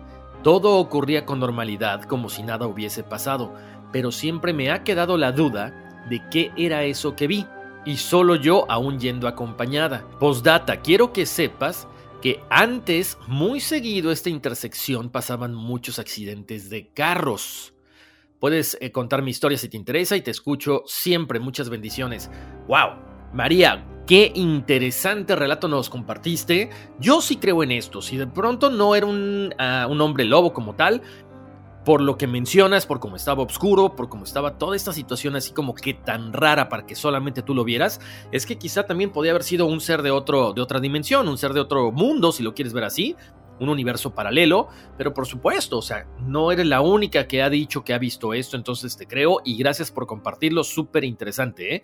Todo 0.44 0.78
ocurría 0.78 1.26
con 1.26 1.40
normalidad, 1.40 2.04
como 2.04 2.30
si 2.30 2.44
nada 2.44 2.66
hubiese 2.68 3.04
pasado, 3.04 3.54
pero 3.92 4.12
siempre 4.12 4.54
me 4.54 4.72
ha 4.72 4.84
quedado 4.84 5.18
la 5.18 5.32
duda 5.32 6.04
de 6.10 6.22
qué 6.30 6.52
era 6.58 6.84
eso 6.84 7.16
que 7.16 7.28
vi, 7.28 7.46
y 7.86 7.98
solo 7.98 8.36
yo 8.36 8.66
aún 8.70 9.00
yendo 9.00 9.28
acompañada. 9.28 10.08
Postdata, 10.20 10.82
quiero 10.82 11.14
que 11.14 11.26
sepas 11.26 11.88
que 12.22 12.40
antes, 12.50 13.18
muy 13.28 13.60
seguido, 13.60 14.12
esta 14.12 14.30
intersección 14.30 15.10
pasaban 15.10 15.54
muchos 15.54 16.00
accidentes 16.00 16.70
de 16.70 16.90
carros. 16.90 17.74
Puedes 18.40 18.78
eh, 18.82 18.92
contar 18.92 19.22
mi 19.22 19.32
historia 19.32 19.58
si 19.58 19.70
te 19.70 19.78
interesa 19.78 20.16
y 20.16 20.22
te 20.22 20.32
escucho 20.32 20.84
siempre. 20.86 21.40
Muchas 21.40 21.70
bendiciones. 21.70 22.30
¡Wow! 22.68 22.96
María, 23.34 23.86
Qué 24.12 24.30
interesante 24.36 25.38
relato 25.38 25.70
nos 25.70 25.90
compartiste. 25.90 26.70
Yo 27.00 27.22
sí 27.22 27.38
creo 27.38 27.64
en 27.64 27.72
esto. 27.72 28.02
Si 28.02 28.18
de 28.18 28.28
pronto 28.28 28.70
no 28.70 28.94
era 28.94 29.06
un, 29.06 29.56
ah, 29.58 29.88
un 29.90 30.02
hombre 30.02 30.26
lobo 30.26 30.52
como 30.52 30.76
tal, 30.76 31.02
por 31.86 32.02
lo 32.02 32.18
que 32.18 32.28
mencionas, 32.28 32.86
por 32.86 33.00
cómo 33.00 33.16
estaba 33.16 33.42
oscuro, 33.42 33.96
por 33.96 34.10
cómo 34.10 34.26
estaba 34.26 34.58
toda 34.58 34.76
esta 34.76 34.92
situación 34.92 35.38
así 35.38 35.54
como 35.54 35.74
que 35.74 35.94
tan 35.94 36.34
rara 36.34 36.68
para 36.68 36.86
que 36.86 36.94
solamente 36.94 37.42
tú 37.42 37.56
lo 37.56 37.64
vieras, 37.64 38.02
es 38.34 38.46
que 38.46 38.58
quizá 38.58 38.84
también 38.84 39.12
podía 39.14 39.32
haber 39.32 39.44
sido 39.44 39.66
un 39.66 39.80
ser 39.80 40.02
de, 40.02 40.12
otro, 40.12 40.52
de 40.52 40.60
otra 40.60 40.82
dimensión, 40.82 41.30
un 41.30 41.38
ser 41.38 41.54
de 41.54 41.62
otro 41.62 41.94
mundo, 41.94 42.34
si 42.34 42.44
lo 42.44 42.54
quieres 42.54 42.74
ver 42.74 42.84
así. 42.84 43.16
un 43.62 43.70
universo 43.70 44.14
paralelo, 44.14 44.68
pero 44.98 45.14
por 45.14 45.26
supuesto, 45.26 45.78
o 45.78 45.82
sea, 45.82 46.08
no 46.20 46.52
eres 46.52 46.66
la 46.66 46.82
única 46.82 47.28
que 47.28 47.44
ha 47.44 47.50
dicho 47.50 47.86
que 47.86 47.94
ha 47.94 48.00
visto 48.00 48.34
esto, 48.34 48.58
entonces 48.58 48.98
te 48.98 49.08
creo 49.08 49.38
y 49.46 49.56
gracias 49.56 49.90
por 49.90 50.06
compartirlo, 50.06 50.66
súper 50.66 51.06
interesante, 51.06 51.76
¿eh? 51.76 51.84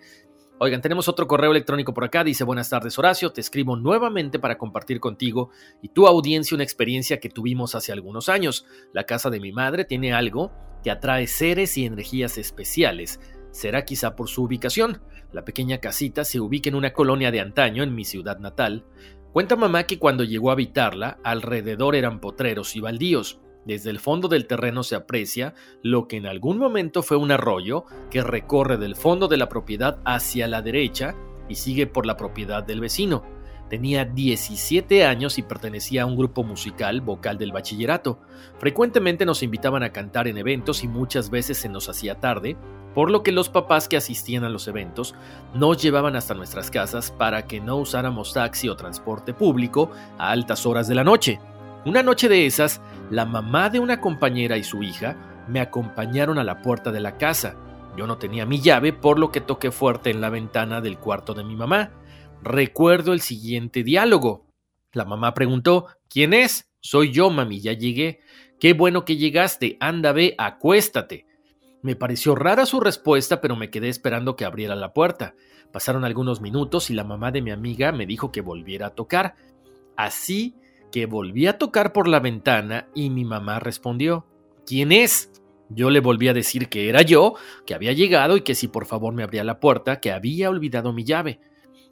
Oigan, 0.60 0.80
tenemos 0.80 1.08
otro 1.08 1.28
correo 1.28 1.52
electrónico 1.52 1.94
por 1.94 2.02
acá. 2.02 2.24
Dice, 2.24 2.42
buenas 2.42 2.68
tardes 2.68 2.98
Horacio, 2.98 3.30
te 3.30 3.40
escribo 3.40 3.76
nuevamente 3.76 4.40
para 4.40 4.58
compartir 4.58 4.98
contigo 4.98 5.50
y 5.82 5.90
tu 5.90 6.08
audiencia 6.08 6.56
una 6.56 6.64
experiencia 6.64 7.20
que 7.20 7.28
tuvimos 7.28 7.76
hace 7.76 7.92
algunos 7.92 8.28
años. 8.28 8.66
La 8.92 9.04
casa 9.04 9.30
de 9.30 9.38
mi 9.38 9.52
madre 9.52 9.84
tiene 9.84 10.12
algo 10.12 10.50
que 10.82 10.90
atrae 10.90 11.28
seres 11.28 11.78
y 11.78 11.84
energías 11.86 12.38
especiales. 12.38 13.20
Será 13.52 13.84
quizá 13.84 14.16
por 14.16 14.28
su 14.28 14.42
ubicación. 14.42 15.00
La 15.32 15.44
pequeña 15.44 15.78
casita 15.78 16.24
se 16.24 16.40
ubica 16.40 16.68
en 16.68 16.74
una 16.74 16.92
colonia 16.92 17.30
de 17.30 17.40
antaño 17.40 17.84
en 17.84 17.94
mi 17.94 18.04
ciudad 18.04 18.40
natal. 18.40 18.84
Cuenta 19.32 19.54
mamá 19.54 19.84
que 19.84 20.00
cuando 20.00 20.24
llegó 20.24 20.50
a 20.50 20.54
habitarla, 20.54 21.18
alrededor 21.22 21.94
eran 21.94 22.18
potreros 22.18 22.74
y 22.74 22.80
baldíos. 22.80 23.38
Desde 23.64 23.90
el 23.90 24.00
fondo 24.00 24.28
del 24.28 24.46
terreno 24.46 24.82
se 24.82 24.94
aprecia 24.94 25.54
lo 25.82 26.08
que 26.08 26.16
en 26.16 26.26
algún 26.26 26.58
momento 26.58 27.02
fue 27.02 27.16
un 27.16 27.30
arroyo 27.30 27.84
que 28.10 28.22
recorre 28.22 28.76
del 28.76 28.96
fondo 28.96 29.28
de 29.28 29.36
la 29.36 29.48
propiedad 29.48 29.98
hacia 30.04 30.48
la 30.48 30.62
derecha 30.62 31.14
y 31.48 31.56
sigue 31.56 31.86
por 31.86 32.06
la 32.06 32.16
propiedad 32.16 32.62
del 32.62 32.80
vecino. 32.80 33.24
Tenía 33.68 34.06
17 34.06 35.04
años 35.04 35.36
y 35.36 35.42
pertenecía 35.42 36.02
a 36.02 36.06
un 36.06 36.16
grupo 36.16 36.42
musical 36.42 37.02
vocal 37.02 37.36
del 37.36 37.52
bachillerato. 37.52 38.18
Frecuentemente 38.58 39.26
nos 39.26 39.42
invitaban 39.42 39.82
a 39.82 39.92
cantar 39.92 40.26
en 40.26 40.38
eventos 40.38 40.82
y 40.84 40.88
muchas 40.88 41.28
veces 41.28 41.58
se 41.58 41.68
nos 41.68 41.88
hacía 41.90 42.18
tarde, 42.18 42.56
por 42.94 43.10
lo 43.10 43.22
que 43.22 43.32
los 43.32 43.50
papás 43.50 43.86
que 43.86 43.98
asistían 43.98 44.44
a 44.44 44.48
los 44.48 44.66
eventos 44.68 45.14
nos 45.54 45.82
llevaban 45.82 46.16
hasta 46.16 46.32
nuestras 46.32 46.70
casas 46.70 47.10
para 47.10 47.46
que 47.46 47.60
no 47.60 47.76
usáramos 47.76 48.32
taxi 48.32 48.70
o 48.70 48.76
transporte 48.76 49.34
público 49.34 49.90
a 50.16 50.30
altas 50.30 50.64
horas 50.64 50.88
de 50.88 50.94
la 50.94 51.04
noche. 51.04 51.38
Una 51.84 52.02
noche 52.02 52.28
de 52.28 52.44
esas, 52.44 52.80
la 53.10 53.24
mamá 53.24 53.70
de 53.70 53.78
una 53.78 54.00
compañera 54.00 54.56
y 54.56 54.64
su 54.64 54.82
hija 54.82 55.44
me 55.48 55.60
acompañaron 55.60 56.38
a 56.38 56.44
la 56.44 56.60
puerta 56.60 56.90
de 56.90 57.00
la 57.00 57.16
casa. 57.16 57.56
Yo 57.96 58.06
no 58.06 58.18
tenía 58.18 58.46
mi 58.46 58.60
llave, 58.60 58.92
por 58.92 59.18
lo 59.18 59.30
que 59.30 59.40
toqué 59.40 59.70
fuerte 59.70 60.10
en 60.10 60.20
la 60.20 60.28
ventana 60.28 60.80
del 60.80 60.98
cuarto 60.98 61.34
de 61.34 61.44
mi 61.44 61.56
mamá. 61.56 61.92
Recuerdo 62.42 63.12
el 63.12 63.20
siguiente 63.20 63.82
diálogo. 63.82 64.46
La 64.92 65.04
mamá 65.04 65.34
preguntó, 65.34 65.86
¿quién 66.08 66.34
es? 66.34 66.68
Soy 66.80 67.12
yo, 67.12 67.30
mami, 67.30 67.60
ya 67.60 67.72
llegué. 67.72 68.20
Qué 68.60 68.72
bueno 68.72 69.04
que 69.04 69.16
llegaste. 69.16 69.76
Anda, 69.80 70.12
ve, 70.12 70.34
acuéstate. 70.36 71.26
Me 71.82 71.96
pareció 71.96 72.34
rara 72.34 72.66
su 72.66 72.80
respuesta, 72.80 73.40
pero 73.40 73.56
me 73.56 73.70
quedé 73.70 73.88
esperando 73.88 74.36
que 74.36 74.44
abriera 74.44 74.74
la 74.74 74.92
puerta. 74.92 75.34
Pasaron 75.72 76.04
algunos 76.04 76.40
minutos 76.40 76.90
y 76.90 76.94
la 76.94 77.04
mamá 77.04 77.30
de 77.30 77.42
mi 77.42 77.50
amiga 77.50 77.92
me 77.92 78.06
dijo 78.06 78.32
que 78.32 78.40
volviera 78.40 78.88
a 78.88 78.94
tocar. 78.94 79.36
Así 79.96 80.56
que 80.90 81.06
volví 81.06 81.46
a 81.46 81.58
tocar 81.58 81.92
por 81.92 82.08
la 82.08 82.20
ventana 82.20 82.88
y 82.94 83.10
mi 83.10 83.24
mamá 83.24 83.60
respondió, 83.60 84.26
¿quién 84.66 84.92
es? 84.92 85.30
Yo 85.70 85.90
le 85.90 86.00
volví 86.00 86.28
a 86.28 86.34
decir 86.34 86.68
que 86.68 86.88
era 86.88 87.02
yo, 87.02 87.34
que 87.66 87.74
había 87.74 87.92
llegado 87.92 88.36
y 88.36 88.40
que 88.40 88.54
si 88.54 88.68
por 88.68 88.86
favor 88.86 89.12
me 89.12 89.22
abría 89.22 89.44
la 89.44 89.60
puerta, 89.60 90.00
que 90.00 90.12
había 90.12 90.48
olvidado 90.48 90.92
mi 90.92 91.04
llave. 91.04 91.40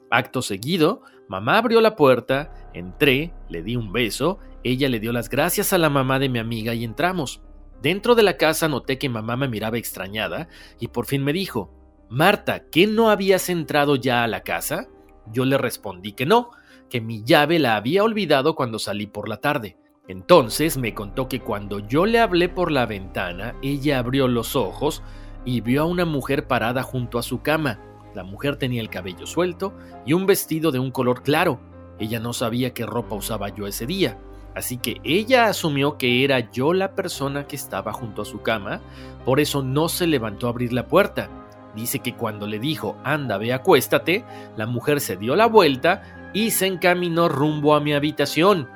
Acto 0.09 0.41
seguido, 0.41 1.01
mamá 1.27 1.57
abrió 1.57 1.81
la 1.81 1.95
puerta, 1.95 2.51
entré, 2.73 3.33
le 3.49 3.61
di 3.61 3.75
un 3.75 3.91
beso, 3.91 4.39
ella 4.63 4.89
le 4.89 4.99
dio 4.99 5.11
las 5.11 5.29
gracias 5.29 5.73
a 5.73 5.77
la 5.77 5.89
mamá 5.89 6.17
de 6.17 6.29
mi 6.29 6.39
amiga 6.39 6.73
y 6.73 6.83
entramos. 6.83 7.41
Dentro 7.81 8.15
de 8.15 8.23
la 8.23 8.37
casa 8.37 8.67
noté 8.67 8.97
que 8.97 9.09
mamá 9.09 9.35
me 9.37 9.47
miraba 9.47 9.77
extrañada 9.77 10.47
y 10.79 10.87
por 10.87 11.05
fin 11.05 11.23
me 11.23 11.33
dijo, 11.33 11.71
Marta, 12.09 12.63
¿qué 12.71 12.87
no 12.87 13.09
habías 13.09 13.49
entrado 13.49 13.95
ya 13.95 14.23
a 14.23 14.27
la 14.27 14.41
casa? 14.41 14.87
Yo 15.31 15.45
le 15.45 15.57
respondí 15.57 16.13
que 16.13 16.25
no, 16.25 16.51
que 16.89 17.01
mi 17.01 17.23
llave 17.23 17.59
la 17.59 17.75
había 17.75 18.03
olvidado 18.03 18.55
cuando 18.55 18.79
salí 18.79 19.07
por 19.07 19.29
la 19.29 19.37
tarde. 19.37 19.77
Entonces 20.07 20.77
me 20.77 20.93
contó 20.93 21.27
que 21.27 21.41
cuando 21.41 21.79
yo 21.79 22.05
le 22.05 22.19
hablé 22.19 22.47
por 22.47 22.71
la 22.71 22.85
ventana, 22.85 23.55
ella 23.61 23.99
abrió 23.99 24.27
los 24.27 24.55
ojos 24.55 25.03
y 25.43 25.61
vio 25.61 25.81
a 25.81 25.85
una 25.85 26.05
mujer 26.05 26.47
parada 26.47 26.83
junto 26.83 27.19
a 27.19 27.23
su 27.23 27.41
cama. 27.41 27.79
La 28.15 28.23
mujer 28.23 28.55
tenía 28.55 28.81
el 28.81 28.89
cabello 28.89 29.25
suelto 29.25 29.73
y 30.05 30.13
un 30.13 30.25
vestido 30.25 30.71
de 30.71 30.79
un 30.79 30.91
color 30.91 31.23
claro. 31.23 31.59
Ella 31.99 32.19
no 32.19 32.33
sabía 32.33 32.73
qué 32.73 32.85
ropa 32.85 33.15
usaba 33.15 33.49
yo 33.49 33.67
ese 33.67 33.85
día, 33.85 34.17
así 34.55 34.77
que 34.77 34.97
ella 35.03 35.47
asumió 35.47 35.97
que 35.97 36.23
era 36.23 36.51
yo 36.51 36.73
la 36.73 36.95
persona 36.95 37.47
que 37.47 37.55
estaba 37.55 37.91
junto 37.91 38.21
a 38.21 38.25
su 38.25 38.41
cama, 38.41 38.81
por 39.25 39.39
eso 39.39 39.61
no 39.61 39.89
se 39.89 40.07
levantó 40.07 40.47
a 40.47 40.51
abrir 40.51 40.73
la 40.73 40.87
puerta. 40.87 41.29
Dice 41.77 41.99
que 41.99 42.15
cuando 42.15 42.47
le 42.47 42.57
dijo, 42.57 42.97
anda, 43.03 43.37
ve, 43.37 43.53
acuéstate, 43.53 44.25
la 44.57 44.65
mujer 44.65 44.99
se 44.99 45.15
dio 45.15 45.35
la 45.35 45.45
vuelta 45.45 46.31
y 46.33 46.49
se 46.49 46.65
encaminó 46.65 47.29
rumbo 47.29 47.75
a 47.75 47.79
mi 47.79 47.93
habitación. 47.93 48.67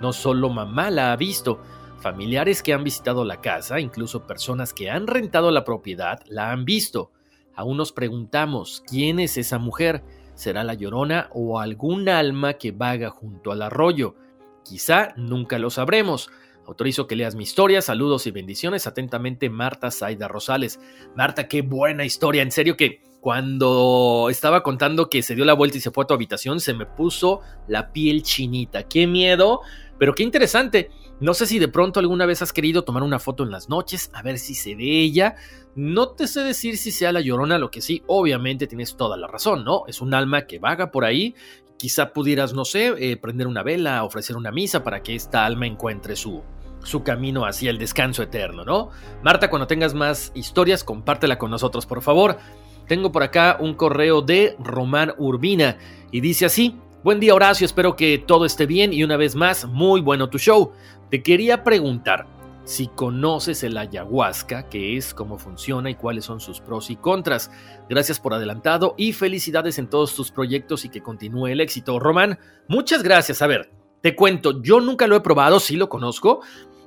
No 0.00 0.12
solo 0.12 0.50
mamá 0.50 0.90
la 0.90 1.12
ha 1.12 1.16
visto, 1.16 1.62
familiares 2.00 2.64
que 2.64 2.74
han 2.74 2.82
visitado 2.82 3.24
la 3.24 3.40
casa, 3.40 3.78
incluso 3.78 4.26
personas 4.26 4.74
que 4.74 4.90
han 4.90 5.06
rentado 5.06 5.52
la 5.52 5.64
propiedad, 5.64 6.20
la 6.26 6.50
han 6.50 6.64
visto. 6.64 7.12
Aún 7.54 7.76
nos 7.76 7.92
preguntamos, 7.92 8.82
¿quién 8.88 9.20
es 9.20 9.36
esa 9.36 9.58
mujer? 9.58 10.02
¿Será 10.34 10.64
la 10.64 10.74
llorona 10.74 11.28
o 11.32 11.60
algún 11.60 12.08
alma 12.08 12.54
que 12.54 12.72
vaga 12.72 13.10
junto 13.10 13.52
al 13.52 13.62
arroyo? 13.62 14.16
Quizá 14.64 15.14
nunca 15.16 15.60
lo 15.60 15.70
sabremos, 15.70 16.28
Autorizo 16.72 17.06
que 17.06 17.16
leas 17.16 17.34
mi 17.34 17.42
historia. 17.42 17.82
Saludos 17.82 18.26
y 18.26 18.30
bendiciones. 18.30 18.86
Atentamente, 18.86 19.50
Marta 19.50 19.90
Zaida 19.90 20.26
Rosales. 20.26 20.80
Marta, 21.14 21.46
qué 21.46 21.60
buena 21.60 22.06
historia. 22.06 22.40
En 22.40 22.50
serio 22.50 22.78
que 22.78 23.02
cuando 23.20 24.28
estaba 24.30 24.62
contando 24.62 25.10
que 25.10 25.22
se 25.22 25.34
dio 25.34 25.44
la 25.44 25.52
vuelta 25.52 25.76
y 25.76 25.82
se 25.82 25.90
fue 25.90 26.04
a 26.04 26.06
tu 26.06 26.14
habitación, 26.14 26.60
se 26.60 26.72
me 26.72 26.86
puso 26.86 27.42
la 27.68 27.92
piel 27.92 28.22
chinita. 28.22 28.84
Qué 28.84 29.06
miedo, 29.06 29.60
pero 29.98 30.14
qué 30.14 30.22
interesante. 30.22 30.90
No 31.20 31.34
sé 31.34 31.44
si 31.44 31.58
de 31.58 31.68
pronto 31.68 32.00
alguna 32.00 32.24
vez 32.24 32.40
has 32.40 32.54
querido 32.54 32.84
tomar 32.84 33.02
una 33.02 33.18
foto 33.18 33.42
en 33.44 33.50
las 33.50 33.68
noches, 33.68 34.10
a 34.14 34.22
ver 34.22 34.38
si 34.38 34.54
se 34.54 34.74
ve 34.74 35.02
ella. 35.02 35.36
No 35.74 36.12
te 36.12 36.26
sé 36.26 36.40
decir 36.40 36.78
si 36.78 36.90
sea 36.90 37.12
la 37.12 37.20
llorona, 37.20 37.58
lo 37.58 37.70
que 37.70 37.82
sí, 37.82 38.02
obviamente 38.06 38.66
tienes 38.66 38.96
toda 38.96 39.18
la 39.18 39.26
razón, 39.26 39.62
¿no? 39.62 39.84
Es 39.88 40.00
un 40.00 40.14
alma 40.14 40.46
que 40.46 40.58
vaga 40.58 40.90
por 40.90 41.04
ahí. 41.04 41.34
Quizá 41.76 42.14
pudieras, 42.14 42.54
no 42.54 42.64
sé, 42.64 42.94
eh, 42.96 43.18
prender 43.18 43.46
una 43.46 43.62
vela, 43.62 44.04
ofrecer 44.04 44.36
una 44.36 44.52
misa 44.52 44.82
para 44.82 45.02
que 45.02 45.14
esta 45.14 45.44
alma 45.44 45.66
encuentre 45.66 46.16
su, 46.16 46.42
su 46.84 47.02
camino 47.02 47.44
hacia 47.44 47.70
el 47.70 47.78
descanso 47.78 48.22
eterno, 48.22 48.64
¿no? 48.64 48.90
Marta, 49.22 49.50
cuando 49.50 49.66
tengas 49.66 49.94
más 49.94 50.32
historias, 50.34 50.84
compártela 50.84 51.38
con 51.38 51.50
nosotros, 51.50 51.86
por 51.86 52.02
favor. 52.02 52.38
Tengo 52.86 53.12
por 53.12 53.22
acá 53.22 53.56
un 53.60 53.74
correo 53.74 54.22
de 54.22 54.56
Román 54.58 55.14
Urbina 55.18 55.78
y 56.10 56.20
dice 56.20 56.46
así, 56.46 56.76
Buen 57.04 57.18
día 57.18 57.34
Horacio, 57.34 57.64
espero 57.64 57.96
que 57.96 58.16
todo 58.16 58.44
esté 58.44 58.64
bien 58.64 58.92
y 58.92 59.02
una 59.02 59.16
vez 59.16 59.34
más, 59.34 59.64
muy 59.64 60.00
bueno 60.00 60.30
tu 60.30 60.38
show. 60.38 60.70
Te 61.10 61.20
quería 61.20 61.64
preguntar 61.64 62.28
si 62.62 62.86
conoces 62.86 63.64
el 63.64 63.76
ayahuasca, 63.76 64.68
qué 64.68 64.96
es, 64.96 65.12
cómo 65.12 65.36
funciona 65.36 65.90
y 65.90 65.96
cuáles 65.96 66.24
son 66.24 66.38
sus 66.38 66.60
pros 66.60 66.90
y 66.90 66.96
contras. 66.96 67.50
Gracias 67.88 68.20
por 68.20 68.34
adelantado 68.34 68.94
y 68.96 69.14
felicidades 69.14 69.80
en 69.80 69.88
todos 69.88 70.14
tus 70.14 70.30
proyectos 70.30 70.84
y 70.84 70.90
que 70.90 71.02
continúe 71.02 71.48
el 71.48 71.60
éxito. 71.60 71.98
Román, 71.98 72.38
muchas 72.68 73.02
gracias. 73.02 73.42
A 73.42 73.48
ver, 73.48 73.72
te 74.00 74.14
cuento, 74.14 74.62
yo 74.62 74.80
nunca 74.80 75.08
lo 75.08 75.16
he 75.16 75.20
probado, 75.22 75.58
sí 75.58 75.74
lo 75.74 75.88
conozco. 75.88 76.42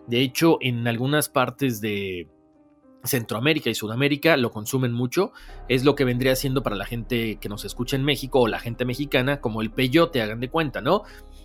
De 0.07 0.21
hecho, 0.21 0.57
en 0.61 0.87
algunas 0.87 1.29
partes 1.29 1.81
de 1.81 2.29
Centroamérica 3.07 3.69
y 3.69 3.75
Sudamérica 3.75 4.37
lo 4.37 4.51
consumen 4.51 4.91
mucho. 4.91 5.31
Es 5.67 5.83
lo 5.83 5.95
que 5.95 6.03
vendría 6.03 6.35
siendo 6.35 6.63
para 6.63 6.75
la 6.75 6.85
gente 6.85 7.37
que 7.39 7.49
nos 7.49 7.65
escucha 7.65 7.95
en 7.95 8.03
México 8.03 8.41
o 8.41 8.47
la 8.47 8.59
gente 8.59 8.85
mexicana 8.85 9.41
como 9.41 9.61
el 9.61 9.71
peyote, 9.71 10.21
hagan 10.21 10.39
de 10.39 10.49
cuenta, 10.49 10.81
¿no? 10.81 11.03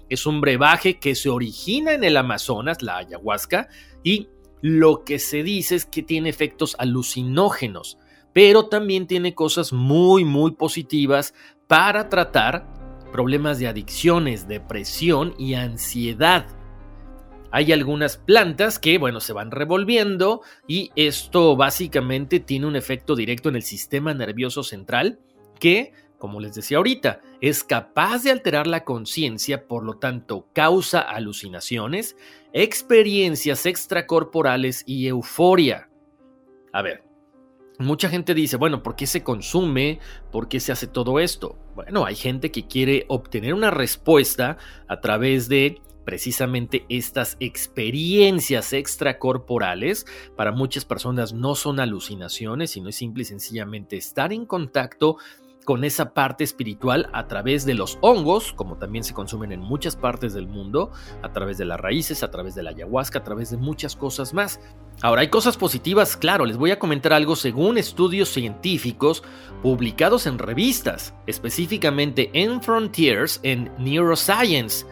Es 0.08 0.26
un 0.26 0.40
brebaje 0.40 0.98
que 0.98 1.14
se 1.14 1.28
origina 1.28 1.92
en 1.92 2.04
el 2.04 2.16
Amazonas, 2.16 2.82
la 2.82 2.98
ayahuasca, 2.98 3.68
y 4.02 4.28
lo 4.60 5.04
que 5.04 5.18
se 5.18 5.42
dice 5.42 5.76
es 5.76 5.86
que 5.86 6.02
tiene 6.02 6.28
efectos 6.28 6.74
alucinógenos, 6.78 7.98
pero 8.32 8.66
también 8.66 9.06
tiene 9.06 9.34
cosas 9.34 9.72
muy, 9.72 10.24
muy 10.24 10.52
positivas 10.52 11.34
para 11.66 12.08
tratar 12.08 12.66
problemas 13.12 13.58
de 13.58 13.68
adicciones, 13.68 14.48
depresión 14.48 15.34
y 15.38 15.54
ansiedad. 15.54 16.46
Hay 17.52 17.72
algunas 17.72 18.16
plantas 18.16 18.78
que, 18.78 18.98
bueno, 18.98 19.20
se 19.20 19.32
van 19.32 19.50
revolviendo 19.50 20.42
y 20.68 20.90
esto 20.94 21.56
básicamente 21.56 22.38
tiene 22.38 22.66
un 22.66 22.76
efecto 22.76 23.16
directo 23.16 23.48
en 23.48 23.56
el 23.56 23.62
sistema 23.62 24.14
nervioso 24.14 24.62
central 24.62 25.18
que, 25.58 25.92
como 26.18 26.38
les 26.38 26.54
decía 26.54 26.76
ahorita, 26.76 27.20
es 27.40 27.64
capaz 27.64 28.22
de 28.22 28.30
alterar 28.30 28.66
la 28.66 28.84
conciencia, 28.84 29.66
por 29.66 29.84
lo 29.84 29.94
tanto 29.94 30.48
causa 30.52 31.00
alucinaciones, 31.00 32.16
experiencias 32.52 33.66
extracorporales 33.66 34.84
y 34.86 35.08
euforia. 35.08 35.88
A 36.72 36.82
ver, 36.82 37.02
mucha 37.80 38.08
gente 38.08 38.32
dice, 38.32 38.56
bueno, 38.56 38.82
¿por 38.82 38.94
qué 38.94 39.06
se 39.06 39.24
consume? 39.24 39.98
¿Por 40.30 40.46
qué 40.48 40.60
se 40.60 40.70
hace 40.70 40.86
todo 40.86 41.18
esto? 41.18 41.58
Bueno, 41.74 42.04
hay 42.04 42.14
gente 42.14 42.52
que 42.52 42.68
quiere 42.68 43.06
obtener 43.08 43.54
una 43.54 43.70
respuesta 43.70 44.56
a 44.86 45.00
través 45.00 45.48
de 45.48 45.80
precisamente 46.04 46.84
estas 46.88 47.36
experiencias 47.40 48.72
extracorporales. 48.72 50.06
Para 50.36 50.52
muchas 50.52 50.84
personas 50.84 51.32
no 51.32 51.54
son 51.54 51.80
alucinaciones, 51.80 52.70
sino 52.70 52.88
es 52.88 52.96
simple 52.96 53.22
y 53.22 53.26
sencillamente 53.26 53.96
estar 53.96 54.32
en 54.32 54.46
contacto 54.46 55.16
con 55.64 55.84
esa 55.84 56.14
parte 56.14 56.44
espiritual 56.44 57.08
a 57.12 57.26
través 57.26 57.64
de 57.64 57.74
los 57.74 57.98
hongos, 58.00 58.52
como 58.52 58.76
también 58.76 59.04
se 59.04 59.14
consumen 59.14 59.52
en 59.52 59.60
muchas 59.60 59.94
partes 59.96 60.34
del 60.34 60.46
mundo, 60.46 60.90
a 61.22 61.32
través 61.32 61.58
de 61.58 61.64
las 61.64 61.78
raíces, 61.78 62.22
a 62.22 62.30
través 62.30 62.54
de 62.54 62.62
la 62.62 62.70
ayahuasca, 62.70 63.20
a 63.20 63.24
través 63.24 63.50
de 63.50 63.56
muchas 63.56 63.94
cosas 63.94 64.34
más. 64.34 64.60
Ahora, 65.02 65.22
hay 65.22 65.28
cosas 65.28 65.56
positivas, 65.56 66.16
claro, 66.16 66.44
les 66.44 66.56
voy 66.56 66.72
a 66.72 66.78
comentar 66.78 67.12
algo 67.12 67.36
según 67.36 67.78
estudios 67.78 68.30
científicos 68.30 69.22
publicados 69.62 70.26
en 70.26 70.38
revistas, 70.38 71.14
específicamente 71.26 72.30
en 72.32 72.62
Frontiers 72.62 73.40
en 73.42 73.70
Neuroscience. 73.78 74.86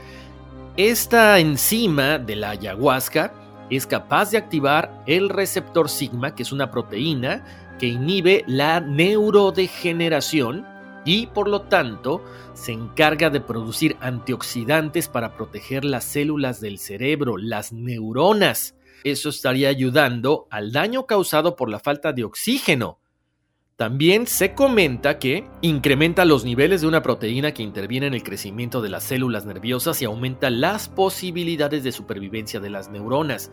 Esta 0.79 1.39
enzima 1.41 2.19
de 2.19 2.37
la 2.37 2.51
ayahuasca 2.51 3.35
es 3.69 3.85
capaz 3.85 4.31
de 4.31 4.39
activar 4.39 5.03
el 5.09 5.29
receptor 5.29 5.89
sigma, 5.89 6.37
que 6.37 6.45
es 6.45 6.53
una 6.53 6.71
proteína 6.71 7.75
que 7.81 7.89
inhibe 7.89 8.45
la 8.47 8.79
neurodegeneración 8.79 10.65
y 11.05 11.27
por 11.27 11.49
lo 11.49 11.63
tanto 11.63 12.23
se 12.55 12.71
encarga 12.71 13.29
de 13.29 13.41
producir 13.41 13.97
antioxidantes 13.99 15.09
para 15.09 15.37
proteger 15.37 15.85
las 15.85 16.05
células 16.05 16.61
del 16.61 16.79
cerebro, 16.79 17.39
las 17.39 17.73
neuronas. 17.73 18.77
Eso 19.03 19.31
estaría 19.31 19.71
ayudando 19.71 20.47
al 20.49 20.71
daño 20.71 21.07
causado 21.07 21.57
por 21.57 21.71
la 21.71 21.81
falta 21.81 22.13
de 22.13 22.23
oxígeno. 22.23 23.01
También 23.79 24.27
se 24.27 24.55
comenta 24.55 25.21
que 25.21 25.47
incrementa 25.61 26.25
los 26.25 26.45
niveles 26.45 26.81
de 26.81 26.89
una 26.89 27.01
proteína 27.01 27.53
que 27.53 27.63
interviene 27.63 28.09
en 28.09 28.15
el 28.15 28.25
crecimiento 28.25 28.83
de 28.83 28.89
las 28.89 29.05
células 29.05 29.47
nerviosas 29.47 30.03
y 30.03 30.05
aumenta 30.05 30.51
las 30.51 30.89
posibilidades 30.89 31.85
de 31.85 31.93
supervivencia 31.93 32.59
de 32.59 32.71
las 32.71 32.91
neuronas. 32.91 33.53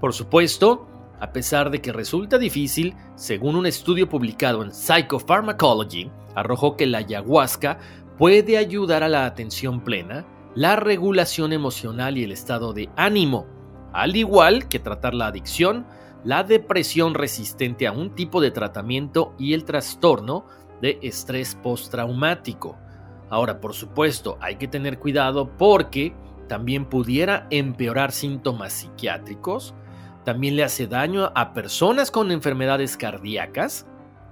Por 0.00 0.14
supuesto, 0.14 0.88
a 1.20 1.32
pesar 1.32 1.68
de 1.68 1.82
que 1.82 1.92
resulta 1.92 2.38
difícil, 2.38 2.94
según 3.14 3.56
un 3.56 3.66
estudio 3.66 4.08
publicado 4.08 4.62
en 4.62 4.72
Psychopharmacology, 4.72 6.10
arrojó 6.34 6.78
que 6.78 6.86
la 6.86 6.98
ayahuasca 6.98 7.78
puede 8.16 8.56
ayudar 8.56 9.02
a 9.02 9.10
la 9.10 9.26
atención 9.26 9.84
plena, 9.84 10.24
la 10.54 10.76
regulación 10.76 11.52
emocional 11.52 12.16
y 12.16 12.24
el 12.24 12.32
estado 12.32 12.72
de 12.72 12.88
ánimo, 12.96 13.46
al 13.92 14.16
igual 14.16 14.66
que 14.66 14.78
tratar 14.78 15.12
la 15.12 15.26
adicción, 15.26 15.84
la 16.26 16.42
depresión 16.42 17.14
resistente 17.14 17.86
a 17.86 17.92
un 17.92 18.16
tipo 18.16 18.40
de 18.40 18.50
tratamiento 18.50 19.32
y 19.38 19.54
el 19.54 19.64
trastorno 19.64 20.44
de 20.82 20.98
estrés 21.00 21.54
postraumático. 21.54 22.76
Ahora, 23.30 23.60
por 23.60 23.74
supuesto, 23.74 24.36
hay 24.40 24.56
que 24.56 24.66
tener 24.66 24.98
cuidado 24.98 25.56
porque 25.56 26.16
también 26.48 26.86
pudiera 26.86 27.46
empeorar 27.50 28.10
síntomas 28.10 28.72
psiquiátricos, 28.72 29.72
también 30.24 30.56
le 30.56 30.64
hace 30.64 30.88
daño 30.88 31.30
a 31.36 31.54
personas 31.54 32.10
con 32.10 32.32
enfermedades 32.32 32.96
cardíacas 32.96 33.86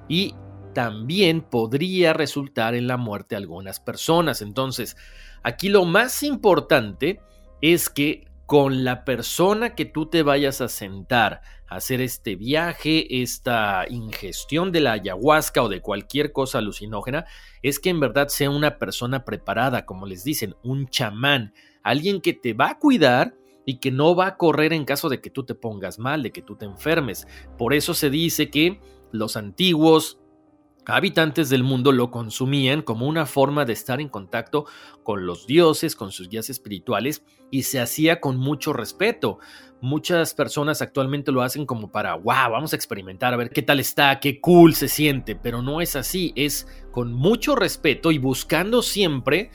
y 0.09 0.35
también 0.73 1.43
podría 1.43 2.13
resultar 2.13 2.75
en 2.75 2.89
la 2.89 2.97
muerte 2.97 3.37
de 3.37 3.43
algunas 3.43 3.79
personas. 3.79 4.43
Entonces, 4.43 4.97
aquí 5.45 5.69
lo 5.69 5.85
más 5.85 6.25
importante 6.25 7.21
es 7.61 7.89
que 7.89 8.27
con 8.47 8.85
la 8.85 9.05
persona 9.05 9.75
que 9.75 9.85
tú 9.85 10.07
te 10.07 10.23
vayas 10.23 10.61
a 10.61 10.69
sentar 10.69 11.41
hacer 11.75 12.01
este 12.01 12.37
viaje, 12.37 13.23
esta 13.23 13.85
ingestión 13.89 14.73
de 14.73 14.81
la 14.81 14.93
ayahuasca 14.93 15.63
o 15.63 15.69
de 15.69 15.81
cualquier 15.81 16.33
cosa 16.33 16.59
alucinógena, 16.59 17.27
es 17.63 17.79
que 17.79 17.91
en 17.91 18.01
verdad 18.01 18.29
sea 18.29 18.51
una 18.51 18.79
persona 18.79 19.25
preparada, 19.25 19.85
como 19.87 20.07
les 20.07 20.25
dicen, 20.25 20.55
un 20.63 20.89
chamán, 20.89 21.53
alguien 21.83 22.21
que 22.21 22.33
te 22.33 22.53
va 22.53 22.71
a 22.71 22.79
cuidar 22.79 23.35
y 23.67 23.79
que 23.79 23.91
no 23.91 24.15
va 24.15 24.27
a 24.27 24.37
correr 24.37 24.73
en 24.73 24.85
caso 24.85 25.09
de 25.09 25.21
que 25.21 25.31
tú 25.31 25.45
te 25.45 25.55
pongas 25.55 25.99
mal, 25.99 26.23
de 26.23 26.33
que 26.33 26.43
tú 26.43 26.57
te 26.57 26.67
enfermes. 26.67 27.27
Por 27.57 27.75
eso 27.75 27.95
se 27.95 28.11
dice 28.11 28.51
que 28.51 28.81
los 29.11 29.37
antiguos 29.37 30.19
habitantes 30.87 31.49
del 31.51 31.63
mundo 31.63 31.93
lo 31.93 32.11
consumían 32.11 32.83
como 32.83 33.07
una 33.07 33.27
forma 33.27 33.65
de 33.65 33.73
estar 33.73 34.01
en 34.01 34.09
contacto 34.09 34.67
con 35.03 35.27
los 35.27 35.47
dioses, 35.47 35.97
con 35.97 36.13
sus 36.13 36.29
guías 36.29 36.51
espirituales, 36.51 37.25
y 37.51 37.63
se 37.63 37.81
hacía 37.81 38.21
con 38.21 38.37
mucho 38.37 38.73
respeto. 38.73 39.39
Muchas 39.81 40.35
personas 40.35 40.83
actualmente 40.83 41.33
lo 41.33 41.43
hacen 41.43 41.67
como 41.67 41.91
para, 41.91 42.15
wow, 42.15 42.51
vamos 42.51 42.73
a 42.73 42.77
experimentar, 42.77 43.35
a 43.35 43.37
ver 43.37 43.51
qué 43.51 43.63
tal 43.63 43.81
está, 43.81 44.19
qué 44.21 44.41
cool 44.41 44.75
se 44.75 44.89
siente, 44.89 45.37
pero 45.37 45.63
no 45.63 45.81
es 45.81 45.97
así, 45.97 46.33
es 46.37 46.67
con 46.91 47.13
mucho 47.13 47.55
respeto 47.55 48.11
y 48.11 48.19
buscando 48.19 48.83
siempre 48.83 49.51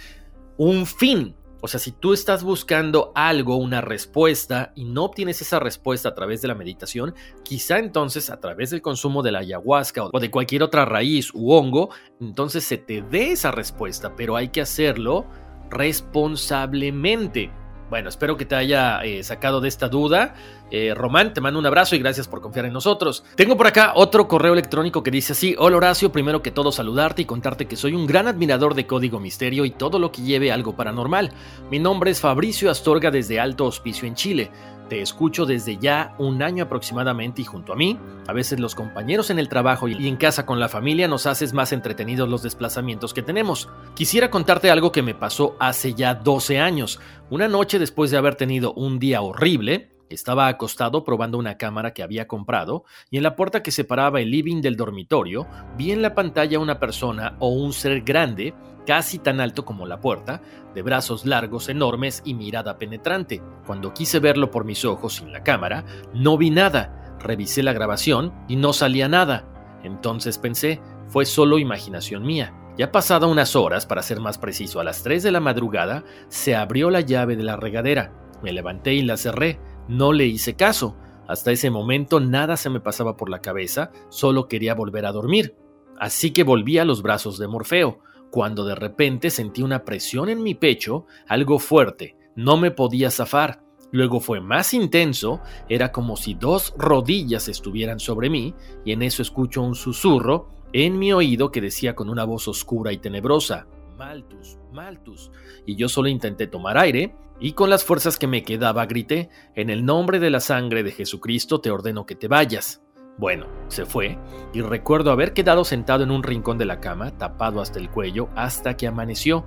un 0.58 0.86
fin, 0.86 1.36
o 1.62 1.68
sea, 1.68 1.80
si 1.80 1.92
tú 1.92 2.14
estás 2.14 2.44
buscando 2.44 3.12
algo, 3.16 3.58
una 3.58 3.82
respuesta, 3.82 4.72
y 4.76 4.86
no 4.86 5.06
obtienes 5.06 5.42
esa 5.42 5.60
respuesta 5.60 6.10
a 6.10 6.16
través 6.16 6.42
de 6.42 6.48
la 6.48 6.56
meditación, 6.56 7.14
quizá 7.44 7.80
entonces 7.80 8.30
a 8.30 8.40
través 8.40 8.70
del 8.70 8.82
consumo 8.82 9.24
de 9.24 9.32
la 9.32 9.40
ayahuasca 9.40 10.06
o 10.06 10.20
de 10.20 10.32
cualquier 10.32 10.64
otra 10.64 10.86
raíz 10.86 11.34
u 11.34 11.52
hongo, 11.52 11.90
entonces 12.22 12.64
se 12.64 12.78
te 12.78 13.02
dé 13.02 13.32
esa 13.32 13.52
respuesta, 13.52 14.16
pero 14.16 14.36
hay 14.36 14.50
que 14.50 14.62
hacerlo 14.62 15.26
responsablemente. 15.70 17.52
Bueno, 17.90 18.10
espero 18.10 18.38
que 18.38 18.46
te 18.46 18.56
haya 18.56 19.02
eh, 19.04 19.24
sacado 19.24 19.62
de 19.62 19.68
esta 19.68 19.90
duda. 19.90 20.36
Eh, 20.72 20.94
Román, 20.96 21.34
te 21.34 21.42
mando 21.42 21.60
un 21.60 21.66
abrazo 21.66 21.96
y 21.96 22.00
gracias 22.00 22.28
por 22.28 22.42
confiar 22.42 22.66
en 22.66 22.74
nosotros. 22.74 23.24
Tengo 23.36 23.58
por 23.58 23.68
acá 23.68 23.94
otro 23.96 24.28
correo 24.28 24.54
electrónico 24.54 25.04
que 25.04 25.12
dice 25.12 25.34
así, 25.34 25.56
hola 25.58 25.78
Horacio, 25.78 26.12
primero 26.12 26.42
que 26.42 26.52
todo 26.52 26.72
saludarte 26.72 27.22
y 27.24 27.26
contarte 27.26 27.66
que 27.66 27.76
soy 27.76 27.94
un 27.94 28.06
gran 28.06 28.28
admirador 28.28 28.76
de 28.76 28.86
Código 28.86 29.20
Misterio 29.20 29.66
y 29.66 29.72
todo 29.72 30.00
lo 30.00 30.12
que 30.12 30.22
lleve 30.22 30.52
algo 30.52 30.76
paranormal. 30.76 31.32
Mi 31.72 31.80
nombre 31.80 32.12
es 32.12 32.22
Fabricio 32.22 32.70
Astorga 32.70 33.12
desde 33.12 33.40
Alto 33.40 33.66
Hospicio 33.66 34.08
en 34.08 34.16
Chile. 34.16 34.52
Te 34.90 35.02
escucho 35.02 35.46
desde 35.46 35.78
ya 35.78 36.16
un 36.18 36.42
año 36.42 36.64
aproximadamente 36.64 37.44
y 37.44 37.46
junto 37.46 37.74
a 37.74 37.76
mí, 37.76 38.00
a 38.28 38.34
veces 38.34 38.60
los 38.60 38.74
compañeros 38.74 39.30
en 39.30 39.38
el 39.38 39.48
trabajo 39.48 39.88
y 39.88 40.08
en 40.08 40.18
casa 40.18 40.48
con 40.48 40.60
la 40.60 40.68
familia 40.68 41.08
nos 41.08 41.28
haces 41.28 41.54
más 41.54 41.72
entretenidos 41.74 42.28
los 42.28 42.42
desplazamientos 42.42 43.14
que 43.14 43.22
tenemos. 43.22 43.70
Quisiera 43.94 44.32
contarte 44.32 44.72
algo 44.72 44.92
que 44.92 45.04
me 45.04 45.14
pasó 45.14 45.56
hace 45.60 45.94
ya 45.94 46.16
12 46.16 46.60
años. 46.60 47.00
Una 47.30 47.48
noche 47.48 47.78
después 47.78 48.10
de 48.10 48.18
haber 48.18 48.34
tenido 48.34 48.74
un 48.74 48.98
día 48.98 49.22
horrible, 49.22 49.92
estaba 50.10 50.48
acostado 50.48 51.04
probando 51.04 51.38
una 51.38 51.58
cámara 51.58 51.94
que 51.94 52.04
había 52.04 52.28
comprado 52.28 52.84
y 53.10 53.18
en 53.18 53.24
la 53.24 53.36
puerta 53.36 53.64
que 53.64 53.72
separaba 53.72 54.22
el 54.22 54.32
living 54.32 54.62
del 54.62 54.76
dormitorio 54.76 55.48
vi 55.78 55.92
en 55.92 56.02
la 56.02 56.16
pantalla 56.16 56.60
una 56.60 56.80
persona 56.80 57.36
o 57.40 57.50
un 57.50 57.74
ser 57.74 58.02
grande, 58.02 58.54
casi 58.86 59.20
tan 59.20 59.40
alto 59.40 59.66
como 59.66 59.86
la 59.86 60.00
puerta, 60.00 60.42
de 60.74 60.82
brazos 60.82 61.26
largos, 61.26 61.70
enormes 61.70 62.22
y 62.26 62.34
mirada 62.34 62.78
penetrante. 62.78 63.42
Cuando 63.66 63.94
quise 63.94 64.20
verlo 64.20 64.52
por 64.52 64.66
mis 64.66 64.86
ojos 64.86 65.16
sin 65.16 65.32
la 65.32 65.44
cámara, 65.44 65.86
no 66.14 66.38
vi 66.38 66.50
nada. 66.50 67.18
Revisé 67.20 67.64
la 67.64 67.74
grabación 67.74 68.34
y 68.48 68.56
no 68.56 68.74
salía 68.74 69.08
nada. 69.08 69.46
Entonces 69.84 70.38
pensé, 70.38 70.82
fue 71.08 71.26
solo 71.26 71.60
imaginación 71.60 72.24
mía. 72.24 72.54
Ya 72.78 72.92
pasada 72.92 73.28
unas 73.28 73.58
horas, 73.58 73.86
para 73.86 74.02
ser 74.02 74.22
más 74.22 74.38
preciso, 74.38 74.80
a 74.80 74.86
las 74.86 75.04
3 75.04 75.22
de 75.22 75.32
la 75.32 75.42
madrugada, 75.42 76.06
se 76.30 76.56
abrió 76.56 76.90
la 76.90 77.02
llave 77.02 77.36
de 77.36 77.44
la 77.44 77.58
regadera. 77.58 78.14
Me 78.42 78.54
levanté 78.54 78.94
y 78.94 79.02
la 79.02 79.18
cerré. 79.18 79.60
No 79.90 80.14
le 80.14 80.28
hice 80.28 80.54
caso. 80.54 80.96
Hasta 81.28 81.52
ese 81.52 81.72
momento 81.72 82.20
nada 82.20 82.58
se 82.58 82.70
me 82.70 82.80
pasaba 82.80 83.18
por 83.18 83.30
la 83.30 83.42
cabeza, 83.42 83.92
solo 84.10 84.48
quería 84.48 84.76
volver 84.76 85.08
a 85.08 85.12
dormir. 85.12 85.56
Así 86.00 86.32
que 86.32 86.44
volví 86.44 86.78
a 86.78 86.86
los 86.86 87.02
brazos 87.02 87.40
de 87.40 87.48
Morfeo, 87.48 88.00
cuando 88.30 88.66
de 88.66 88.76
repente 88.76 89.32
sentí 89.32 89.64
una 89.64 89.86
presión 89.86 90.30
en 90.30 90.44
mi 90.44 90.54
pecho, 90.54 91.08
algo 91.28 91.58
fuerte. 91.58 92.16
No 92.36 92.56
me 92.56 92.70
podía 92.70 93.10
zafar. 93.10 93.64
Luego 93.92 94.20
fue 94.20 94.40
más 94.40 94.76
intenso, 94.76 95.42
era 95.68 95.92
como 95.92 96.16
si 96.18 96.36
dos 96.36 96.76
rodillas 96.78 97.48
estuvieran 97.48 98.00
sobre 98.00 98.30
mí, 98.30 98.54
y 98.86 98.92
en 98.92 99.02
eso 99.02 99.24
escucho 99.24 99.64
un 99.64 99.74
susurro 99.74 100.50
en 100.72 101.00
mi 101.00 101.14
oído 101.14 101.50
que 101.50 101.62
decía 101.62 101.96
con 101.96 102.12
una 102.12 102.26
voz 102.26 102.48
oscura 102.48 102.94
y 102.94 103.00
tenebrosa, 103.00 103.66
Maltus, 104.00 104.58
Maltus. 104.72 105.30
Y 105.66 105.76
yo 105.76 105.90
solo 105.90 106.08
intenté 106.08 106.48
tomar 106.48 106.78
aire, 106.78 107.14
y 107.38 107.52
con 107.52 107.70
las 107.70 107.84
fuerzas 107.84 108.18
que 108.18 108.28
me 108.28 108.44
quedaba 108.44 108.86
grité, 108.86 109.30
en 109.56 109.70
el 109.70 109.84
nombre 109.84 110.20
de 110.20 110.30
la 110.30 110.40
sangre 110.40 110.84
de 110.84 110.92
Jesucristo 110.92 111.60
te 111.60 111.70
ordeno 111.70 112.06
que 112.06 112.16
te 112.16 112.30
vayas. 112.30 112.82
Bueno, 113.18 113.48
se 113.68 113.86
fue, 113.86 114.18
y 114.54 114.62
recuerdo 114.62 115.12
haber 115.12 115.34
quedado 115.34 115.66
sentado 115.66 116.06
en 116.06 116.12
un 116.12 116.24
rincón 116.24 116.58
de 116.58 116.64
la 116.64 116.80
cama, 116.80 117.18
tapado 117.18 117.60
hasta 117.60 117.78
el 117.78 117.90
cuello, 117.90 118.30
hasta 118.38 118.78
que 118.78 118.88
amaneció. 118.88 119.46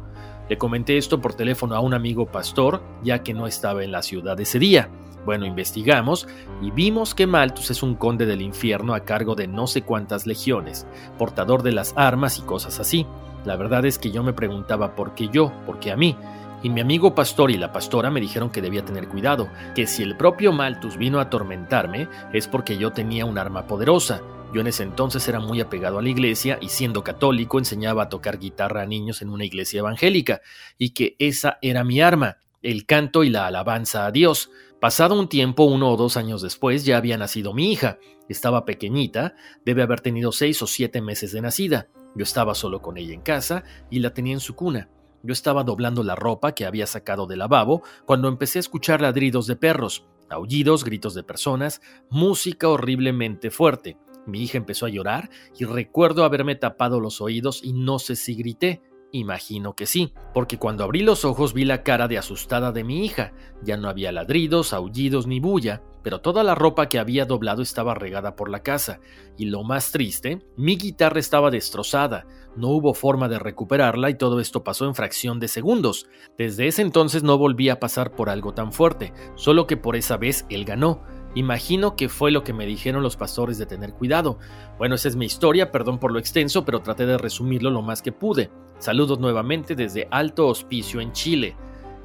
Le 0.50 0.58
comenté 0.58 0.98
esto 0.98 1.22
por 1.22 1.32
teléfono 1.32 1.74
a 1.74 1.80
un 1.80 1.94
amigo 1.94 2.26
pastor, 2.26 2.82
ya 3.02 3.22
que 3.22 3.32
no 3.32 3.46
estaba 3.46 3.82
en 3.82 3.90
la 3.90 4.02
ciudad 4.02 4.38
ese 4.38 4.58
día. 4.58 4.90
Bueno, 5.24 5.46
investigamos 5.46 6.26
y 6.60 6.70
vimos 6.70 7.14
que 7.14 7.26
Malthus 7.26 7.70
es 7.70 7.82
un 7.82 7.94
conde 7.94 8.26
del 8.26 8.42
infierno 8.42 8.94
a 8.94 9.04
cargo 9.04 9.34
de 9.34 9.46
no 9.46 9.66
sé 9.66 9.82
cuántas 9.82 10.26
legiones, 10.26 10.86
portador 11.18 11.62
de 11.62 11.72
las 11.72 11.94
armas 11.96 12.38
y 12.38 12.42
cosas 12.42 12.80
así. 12.80 13.06
La 13.44 13.56
verdad 13.56 13.84
es 13.84 13.98
que 13.98 14.10
yo 14.10 14.22
me 14.22 14.32
preguntaba 14.32 14.94
por 14.94 15.14
qué 15.14 15.28
yo, 15.28 15.52
por 15.66 15.78
qué 15.78 15.92
a 15.92 15.96
mí, 15.96 16.16
y 16.62 16.70
mi 16.70 16.80
amigo 16.80 17.12
pastor 17.14 17.50
y 17.50 17.58
la 17.58 17.72
pastora 17.72 18.08
me 18.10 18.20
dijeron 18.20 18.50
que 18.50 18.62
debía 18.62 18.84
tener 18.84 19.08
cuidado, 19.08 19.48
que 19.74 19.88
si 19.88 20.04
el 20.04 20.16
propio 20.16 20.52
Malthus 20.52 20.96
vino 20.96 21.18
a 21.18 21.22
atormentarme 21.22 22.08
es 22.32 22.46
porque 22.46 22.78
yo 22.78 22.92
tenía 22.92 23.26
un 23.26 23.36
arma 23.36 23.66
poderosa. 23.66 24.22
Yo 24.54 24.60
en 24.60 24.68
ese 24.68 24.84
entonces 24.84 25.26
era 25.26 25.40
muy 25.40 25.60
apegado 25.60 25.98
a 25.98 26.02
la 26.02 26.10
iglesia 26.10 26.58
y 26.60 26.68
siendo 26.68 27.02
católico 27.02 27.58
enseñaba 27.58 28.04
a 28.04 28.08
tocar 28.08 28.38
guitarra 28.38 28.82
a 28.82 28.86
niños 28.86 29.22
en 29.22 29.30
una 29.30 29.44
iglesia 29.44 29.80
evangélica, 29.80 30.40
y 30.78 30.90
que 30.90 31.16
esa 31.18 31.58
era 31.62 31.82
mi 31.82 32.00
arma, 32.00 32.36
el 32.62 32.86
canto 32.86 33.24
y 33.24 33.30
la 33.30 33.46
alabanza 33.46 34.06
a 34.06 34.12
Dios. 34.12 34.50
Pasado 34.82 35.16
un 35.16 35.28
tiempo, 35.28 35.62
uno 35.62 35.92
o 35.92 35.96
dos 35.96 36.16
años 36.16 36.42
después, 36.42 36.84
ya 36.84 36.96
había 36.96 37.16
nacido 37.16 37.54
mi 37.54 37.70
hija. 37.70 38.00
Estaba 38.28 38.64
pequeñita, 38.64 39.36
debe 39.64 39.84
haber 39.84 40.00
tenido 40.00 40.32
seis 40.32 40.60
o 40.60 40.66
siete 40.66 41.00
meses 41.00 41.30
de 41.30 41.40
nacida. 41.40 41.86
Yo 42.16 42.24
estaba 42.24 42.56
solo 42.56 42.82
con 42.82 42.98
ella 42.98 43.14
en 43.14 43.20
casa 43.20 43.62
y 43.90 44.00
la 44.00 44.12
tenía 44.12 44.32
en 44.32 44.40
su 44.40 44.56
cuna. 44.56 44.88
Yo 45.22 45.32
estaba 45.32 45.62
doblando 45.62 46.02
la 46.02 46.16
ropa 46.16 46.56
que 46.56 46.66
había 46.66 46.88
sacado 46.88 47.28
del 47.28 47.38
lavabo 47.38 47.84
cuando 48.06 48.26
empecé 48.26 48.58
a 48.58 48.66
escuchar 48.66 49.00
ladridos 49.00 49.46
de 49.46 49.54
perros, 49.54 50.04
aullidos, 50.28 50.82
gritos 50.82 51.14
de 51.14 51.22
personas, 51.22 51.80
música 52.10 52.68
horriblemente 52.68 53.52
fuerte. 53.52 53.98
Mi 54.26 54.42
hija 54.42 54.58
empezó 54.58 54.86
a 54.86 54.90
llorar 54.90 55.30
y 55.56 55.64
recuerdo 55.64 56.24
haberme 56.24 56.56
tapado 56.56 56.98
los 56.98 57.20
oídos 57.20 57.62
y 57.62 57.72
no 57.72 58.00
sé 58.00 58.16
si 58.16 58.34
grité. 58.34 58.82
Imagino 59.14 59.74
que 59.76 59.84
sí, 59.84 60.14
porque 60.32 60.58
cuando 60.58 60.84
abrí 60.84 61.02
los 61.02 61.26
ojos 61.26 61.52
vi 61.52 61.66
la 61.66 61.82
cara 61.82 62.08
de 62.08 62.16
asustada 62.16 62.72
de 62.72 62.82
mi 62.82 63.04
hija. 63.04 63.34
Ya 63.62 63.76
no 63.76 63.90
había 63.90 64.10
ladridos, 64.10 64.72
aullidos 64.72 65.26
ni 65.26 65.38
bulla, 65.38 65.82
pero 66.02 66.22
toda 66.22 66.42
la 66.42 66.54
ropa 66.54 66.88
que 66.88 66.98
había 66.98 67.26
doblado 67.26 67.60
estaba 67.60 67.94
regada 67.94 68.36
por 68.36 68.48
la 68.48 68.62
casa. 68.62 69.00
Y 69.36 69.44
lo 69.44 69.64
más 69.64 69.92
triste, 69.92 70.38
mi 70.56 70.78
guitarra 70.78 71.20
estaba 71.20 71.50
destrozada. 71.50 72.26
No 72.56 72.68
hubo 72.68 72.94
forma 72.94 73.28
de 73.28 73.38
recuperarla 73.38 74.08
y 74.08 74.14
todo 74.14 74.40
esto 74.40 74.64
pasó 74.64 74.86
en 74.86 74.94
fracción 74.94 75.40
de 75.40 75.48
segundos. 75.48 76.06
Desde 76.38 76.66
ese 76.66 76.80
entonces 76.80 77.22
no 77.22 77.36
volví 77.36 77.68
a 77.68 77.80
pasar 77.80 78.14
por 78.14 78.30
algo 78.30 78.54
tan 78.54 78.72
fuerte, 78.72 79.12
solo 79.34 79.66
que 79.66 79.76
por 79.76 79.94
esa 79.94 80.16
vez 80.16 80.46
él 80.48 80.64
ganó. 80.64 81.02
Imagino 81.34 81.96
que 81.96 82.08
fue 82.08 82.30
lo 82.30 82.44
que 82.44 82.52
me 82.52 82.66
dijeron 82.66 83.02
los 83.02 83.16
pastores 83.16 83.58
de 83.58 83.66
tener 83.66 83.94
cuidado. 83.94 84.38
Bueno, 84.78 84.94
esa 84.94 85.08
es 85.08 85.16
mi 85.16 85.26
historia, 85.26 85.70
perdón 85.72 85.98
por 85.98 86.12
lo 86.12 86.18
extenso, 86.18 86.64
pero 86.64 86.82
traté 86.82 87.06
de 87.06 87.18
resumirlo 87.18 87.70
lo 87.70 87.82
más 87.82 88.02
que 88.02 88.12
pude. 88.12 88.50
Saludos 88.78 89.18
nuevamente 89.18 89.74
desde 89.74 90.08
Alto 90.10 90.48
Hospicio 90.48 91.00
en 91.00 91.12
Chile. 91.12 91.56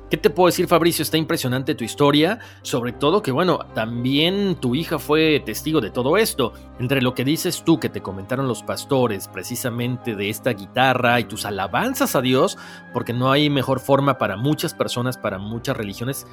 ¿Qué 0.10 0.16
te 0.16 0.30
puedo 0.30 0.48
decir, 0.48 0.68
Fabricio? 0.68 1.04
Está 1.04 1.18
impresionante 1.18 1.76
tu 1.76 1.84
historia, 1.84 2.40
sobre 2.62 2.94
todo 2.94 3.22
que, 3.22 3.34
bueno, 3.34 3.60
también 3.74 4.56
tu 4.56 4.74
hija 4.74 5.00
fue 5.00 5.42
testigo 5.46 5.82
de 5.82 5.90
todo 5.90 6.16
esto. 6.16 6.54
Entre 6.80 7.02
lo 7.02 7.14
que 7.14 7.26
dices 7.26 7.64
tú, 7.66 7.78
que 7.78 7.90
te 7.90 8.02
comentaron 8.02 8.48
los 8.48 8.64
pastores 8.64 9.28
precisamente 9.28 10.16
de 10.16 10.30
esta 10.30 10.52
guitarra 10.52 11.20
y 11.20 11.26
tus 11.26 11.46
alabanzas 11.46 12.16
a 12.16 12.22
Dios, 12.22 12.58
porque 12.94 13.12
no 13.12 13.34
hay 13.34 13.50
mejor 13.50 13.82
forma 13.82 14.18
para 14.18 14.38
muchas 14.38 14.74
personas, 14.74 15.18
para 15.18 15.40
muchas 15.40 15.76
religiones, 15.76 16.26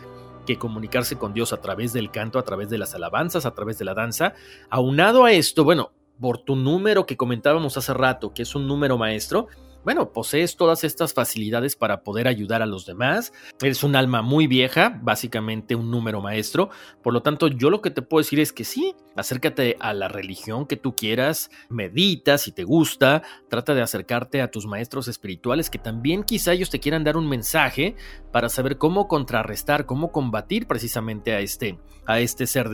que 0.44 0.59
comunicarse 0.59 1.16
con 1.16 1.33
Dios 1.33 1.52
a 1.52 1.61
través 1.61 1.92
del 1.92 2.11
canto, 2.11 2.38
a 2.38 2.44
través 2.44 2.70
de 2.70 2.78
las 2.78 2.94
alabanzas, 2.94 3.46
a 3.46 3.54
través 3.54 3.78
de 3.78 3.85
la 3.85 3.94
danza. 3.94 4.35
Aunado 4.70 5.24
a 5.24 5.33
esto, 5.33 5.64
bueno, 5.64 5.92
por 6.20 6.38
tu 6.38 6.57
número 6.57 7.07
que 7.07 7.16
comentábamos 7.16 7.76
hace 7.76 7.92
rato, 7.94 8.33
que 8.33 8.42
es 8.42 8.54
un 8.54 8.66
número 8.66 8.98
maestro, 8.98 9.48
bueno, 9.85 10.12
posees 10.12 10.57
todas 10.57 10.85
estas 10.85 11.14
facilidades 11.14 11.77
para 11.77 12.03
poder 12.03 12.27
ayudar 12.29 12.62
a 12.62 12.66
los 12.66 12.87
demás. 12.87 13.33
Eres 13.62 13.85
un 13.85 13.97
alma 13.97 14.23
muy 14.23 14.47
vieja, 14.47 14.99
básicamente 15.03 15.75
un 15.75 15.90
número 15.90 16.20
maestro. 16.20 16.70
Por 17.03 17.12
lo 17.12 17.23
tanto, 17.23 17.49
yo 17.49 17.70
lo 17.70 17.83
que 17.83 17.90
te 17.90 18.03
puedo 18.03 18.23
decir 18.23 18.40
es 18.40 18.53
que 18.53 18.64
sí, 18.64 18.94
acércate 19.16 19.77
a 19.81 19.92
la 19.92 20.09
religión 20.09 20.66
que 20.66 20.77
tú 20.77 20.97
quieras, 20.97 21.51
medita 21.68 22.38
si 22.38 22.53
te 22.53 22.64
gusta, 22.64 23.23
trata 23.49 23.75
de 23.75 23.83
acercarte 23.83 24.40
a 24.40 24.51
tus 24.51 24.66
maestros 24.66 25.09
espirituales 25.09 25.70
que 25.70 25.79
también 25.79 26.23
quizá 26.23 26.53
ellos 26.53 26.70
te 26.70 26.81
quieran 26.81 27.05
dar 27.05 27.16
un 27.16 27.29
mensaje 27.29 27.97
para 28.33 28.49
saber 28.49 28.79
cómo 28.79 29.09
contrarrestar, 29.09 29.87
cómo 29.87 30.11
combatir 30.11 30.66
precisamente 30.66 31.33
a 31.33 31.40
este, 31.40 31.79
a 32.07 32.20
este 32.20 32.47
ser 32.47 32.68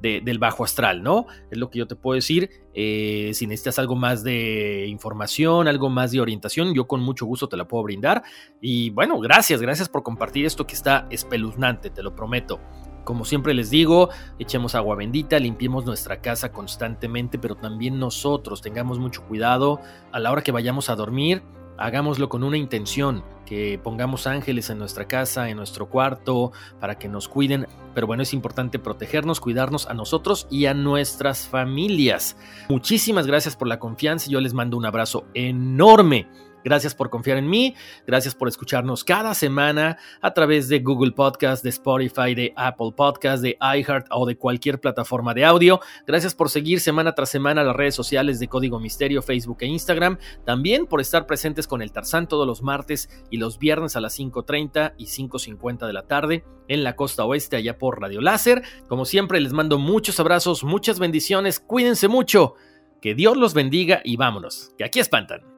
de, 0.00 0.20
del 0.20 0.38
bajo 0.38 0.64
astral, 0.64 1.02
¿no? 1.02 1.26
Es 1.50 1.58
lo 1.58 1.70
que 1.70 1.78
yo 1.78 1.86
te 1.86 1.96
puedo 1.96 2.14
decir. 2.14 2.50
Eh, 2.74 3.30
si 3.34 3.46
necesitas 3.46 3.78
algo 3.78 3.96
más 3.96 4.22
de 4.22 4.86
información, 4.88 5.68
algo 5.68 5.90
más 5.90 6.12
de 6.12 6.20
orientación, 6.20 6.74
yo 6.74 6.86
con 6.86 7.00
mucho 7.00 7.26
gusto 7.26 7.48
te 7.48 7.56
la 7.56 7.66
puedo 7.66 7.82
brindar. 7.84 8.22
Y 8.60 8.90
bueno, 8.90 9.18
gracias, 9.18 9.60
gracias 9.60 9.88
por 9.88 10.02
compartir 10.02 10.46
esto 10.46 10.66
que 10.66 10.74
está 10.74 11.06
espeluznante, 11.10 11.90
te 11.90 12.02
lo 12.02 12.14
prometo. 12.14 12.60
Como 13.04 13.24
siempre 13.24 13.54
les 13.54 13.70
digo, 13.70 14.10
echemos 14.38 14.74
agua 14.74 14.94
bendita, 14.94 15.38
limpiemos 15.38 15.86
nuestra 15.86 16.20
casa 16.20 16.52
constantemente, 16.52 17.38
pero 17.38 17.54
también 17.54 17.98
nosotros 17.98 18.60
tengamos 18.60 18.98
mucho 18.98 19.22
cuidado 19.22 19.80
a 20.12 20.20
la 20.20 20.30
hora 20.30 20.42
que 20.42 20.52
vayamos 20.52 20.90
a 20.90 20.94
dormir 20.94 21.42
hagámoslo 21.78 22.28
con 22.28 22.44
una 22.44 22.56
intención, 22.56 23.24
que 23.46 23.80
pongamos 23.82 24.26
ángeles 24.26 24.68
en 24.68 24.78
nuestra 24.78 25.08
casa, 25.08 25.48
en 25.48 25.56
nuestro 25.56 25.88
cuarto, 25.88 26.52
para 26.80 26.98
que 26.98 27.08
nos 27.08 27.28
cuiden. 27.28 27.66
Pero 27.94 28.06
bueno, 28.06 28.22
es 28.22 28.34
importante 28.34 28.78
protegernos, 28.78 29.40
cuidarnos 29.40 29.86
a 29.86 29.94
nosotros 29.94 30.46
y 30.50 30.66
a 30.66 30.74
nuestras 30.74 31.48
familias. 31.48 32.36
Muchísimas 32.68 33.26
gracias 33.26 33.56
por 33.56 33.68
la 33.68 33.78
confianza. 33.78 34.30
Yo 34.30 34.40
les 34.40 34.52
mando 34.52 34.76
un 34.76 34.84
abrazo 34.84 35.24
enorme. 35.32 36.28
Gracias 36.64 36.94
por 36.94 37.10
confiar 37.10 37.38
en 37.38 37.48
mí, 37.48 37.74
gracias 38.06 38.34
por 38.34 38.48
escucharnos 38.48 39.04
cada 39.04 39.34
semana 39.34 39.98
a 40.20 40.34
través 40.34 40.68
de 40.68 40.80
Google 40.80 41.12
Podcast, 41.12 41.62
de 41.62 41.70
Spotify, 41.70 42.34
de 42.34 42.52
Apple 42.56 42.92
Podcast, 42.96 43.42
de 43.42 43.56
iHeart 43.60 44.06
o 44.10 44.26
de 44.26 44.36
cualquier 44.36 44.80
plataforma 44.80 45.34
de 45.34 45.44
audio. 45.44 45.80
Gracias 46.06 46.34
por 46.34 46.50
seguir 46.50 46.80
semana 46.80 47.14
tras 47.14 47.30
semana 47.30 47.64
las 47.64 47.76
redes 47.76 47.94
sociales 47.94 48.38
de 48.38 48.48
Código 48.48 48.80
Misterio, 48.80 49.22
Facebook 49.22 49.58
e 49.60 49.66
Instagram. 49.66 50.18
También 50.44 50.86
por 50.86 51.00
estar 51.00 51.26
presentes 51.26 51.66
con 51.66 51.82
el 51.82 51.92
Tarzán 51.92 52.28
todos 52.28 52.46
los 52.46 52.62
martes 52.62 53.08
y 53.30 53.36
los 53.36 53.58
viernes 53.58 53.96
a 53.96 54.00
las 54.00 54.18
5.30 54.18 54.94
y 54.96 55.06
5.50 55.06 55.86
de 55.86 55.92
la 55.92 56.06
tarde 56.06 56.44
en 56.68 56.84
la 56.84 56.96
costa 56.96 57.24
oeste 57.24 57.56
allá 57.56 57.78
por 57.78 58.00
Radio 58.00 58.20
Láser. 58.20 58.62
Como 58.88 59.04
siempre 59.04 59.40
les 59.40 59.52
mando 59.52 59.78
muchos 59.78 60.20
abrazos, 60.20 60.64
muchas 60.64 60.98
bendiciones, 60.98 61.60
cuídense 61.60 62.08
mucho, 62.08 62.54
que 63.00 63.14
Dios 63.14 63.36
los 63.36 63.54
bendiga 63.54 64.00
y 64.04 64.16
vámonos, 64.16 64.72
que 64.76 64.84
aquí 64.84 65.00
espantan. 65.00 65.57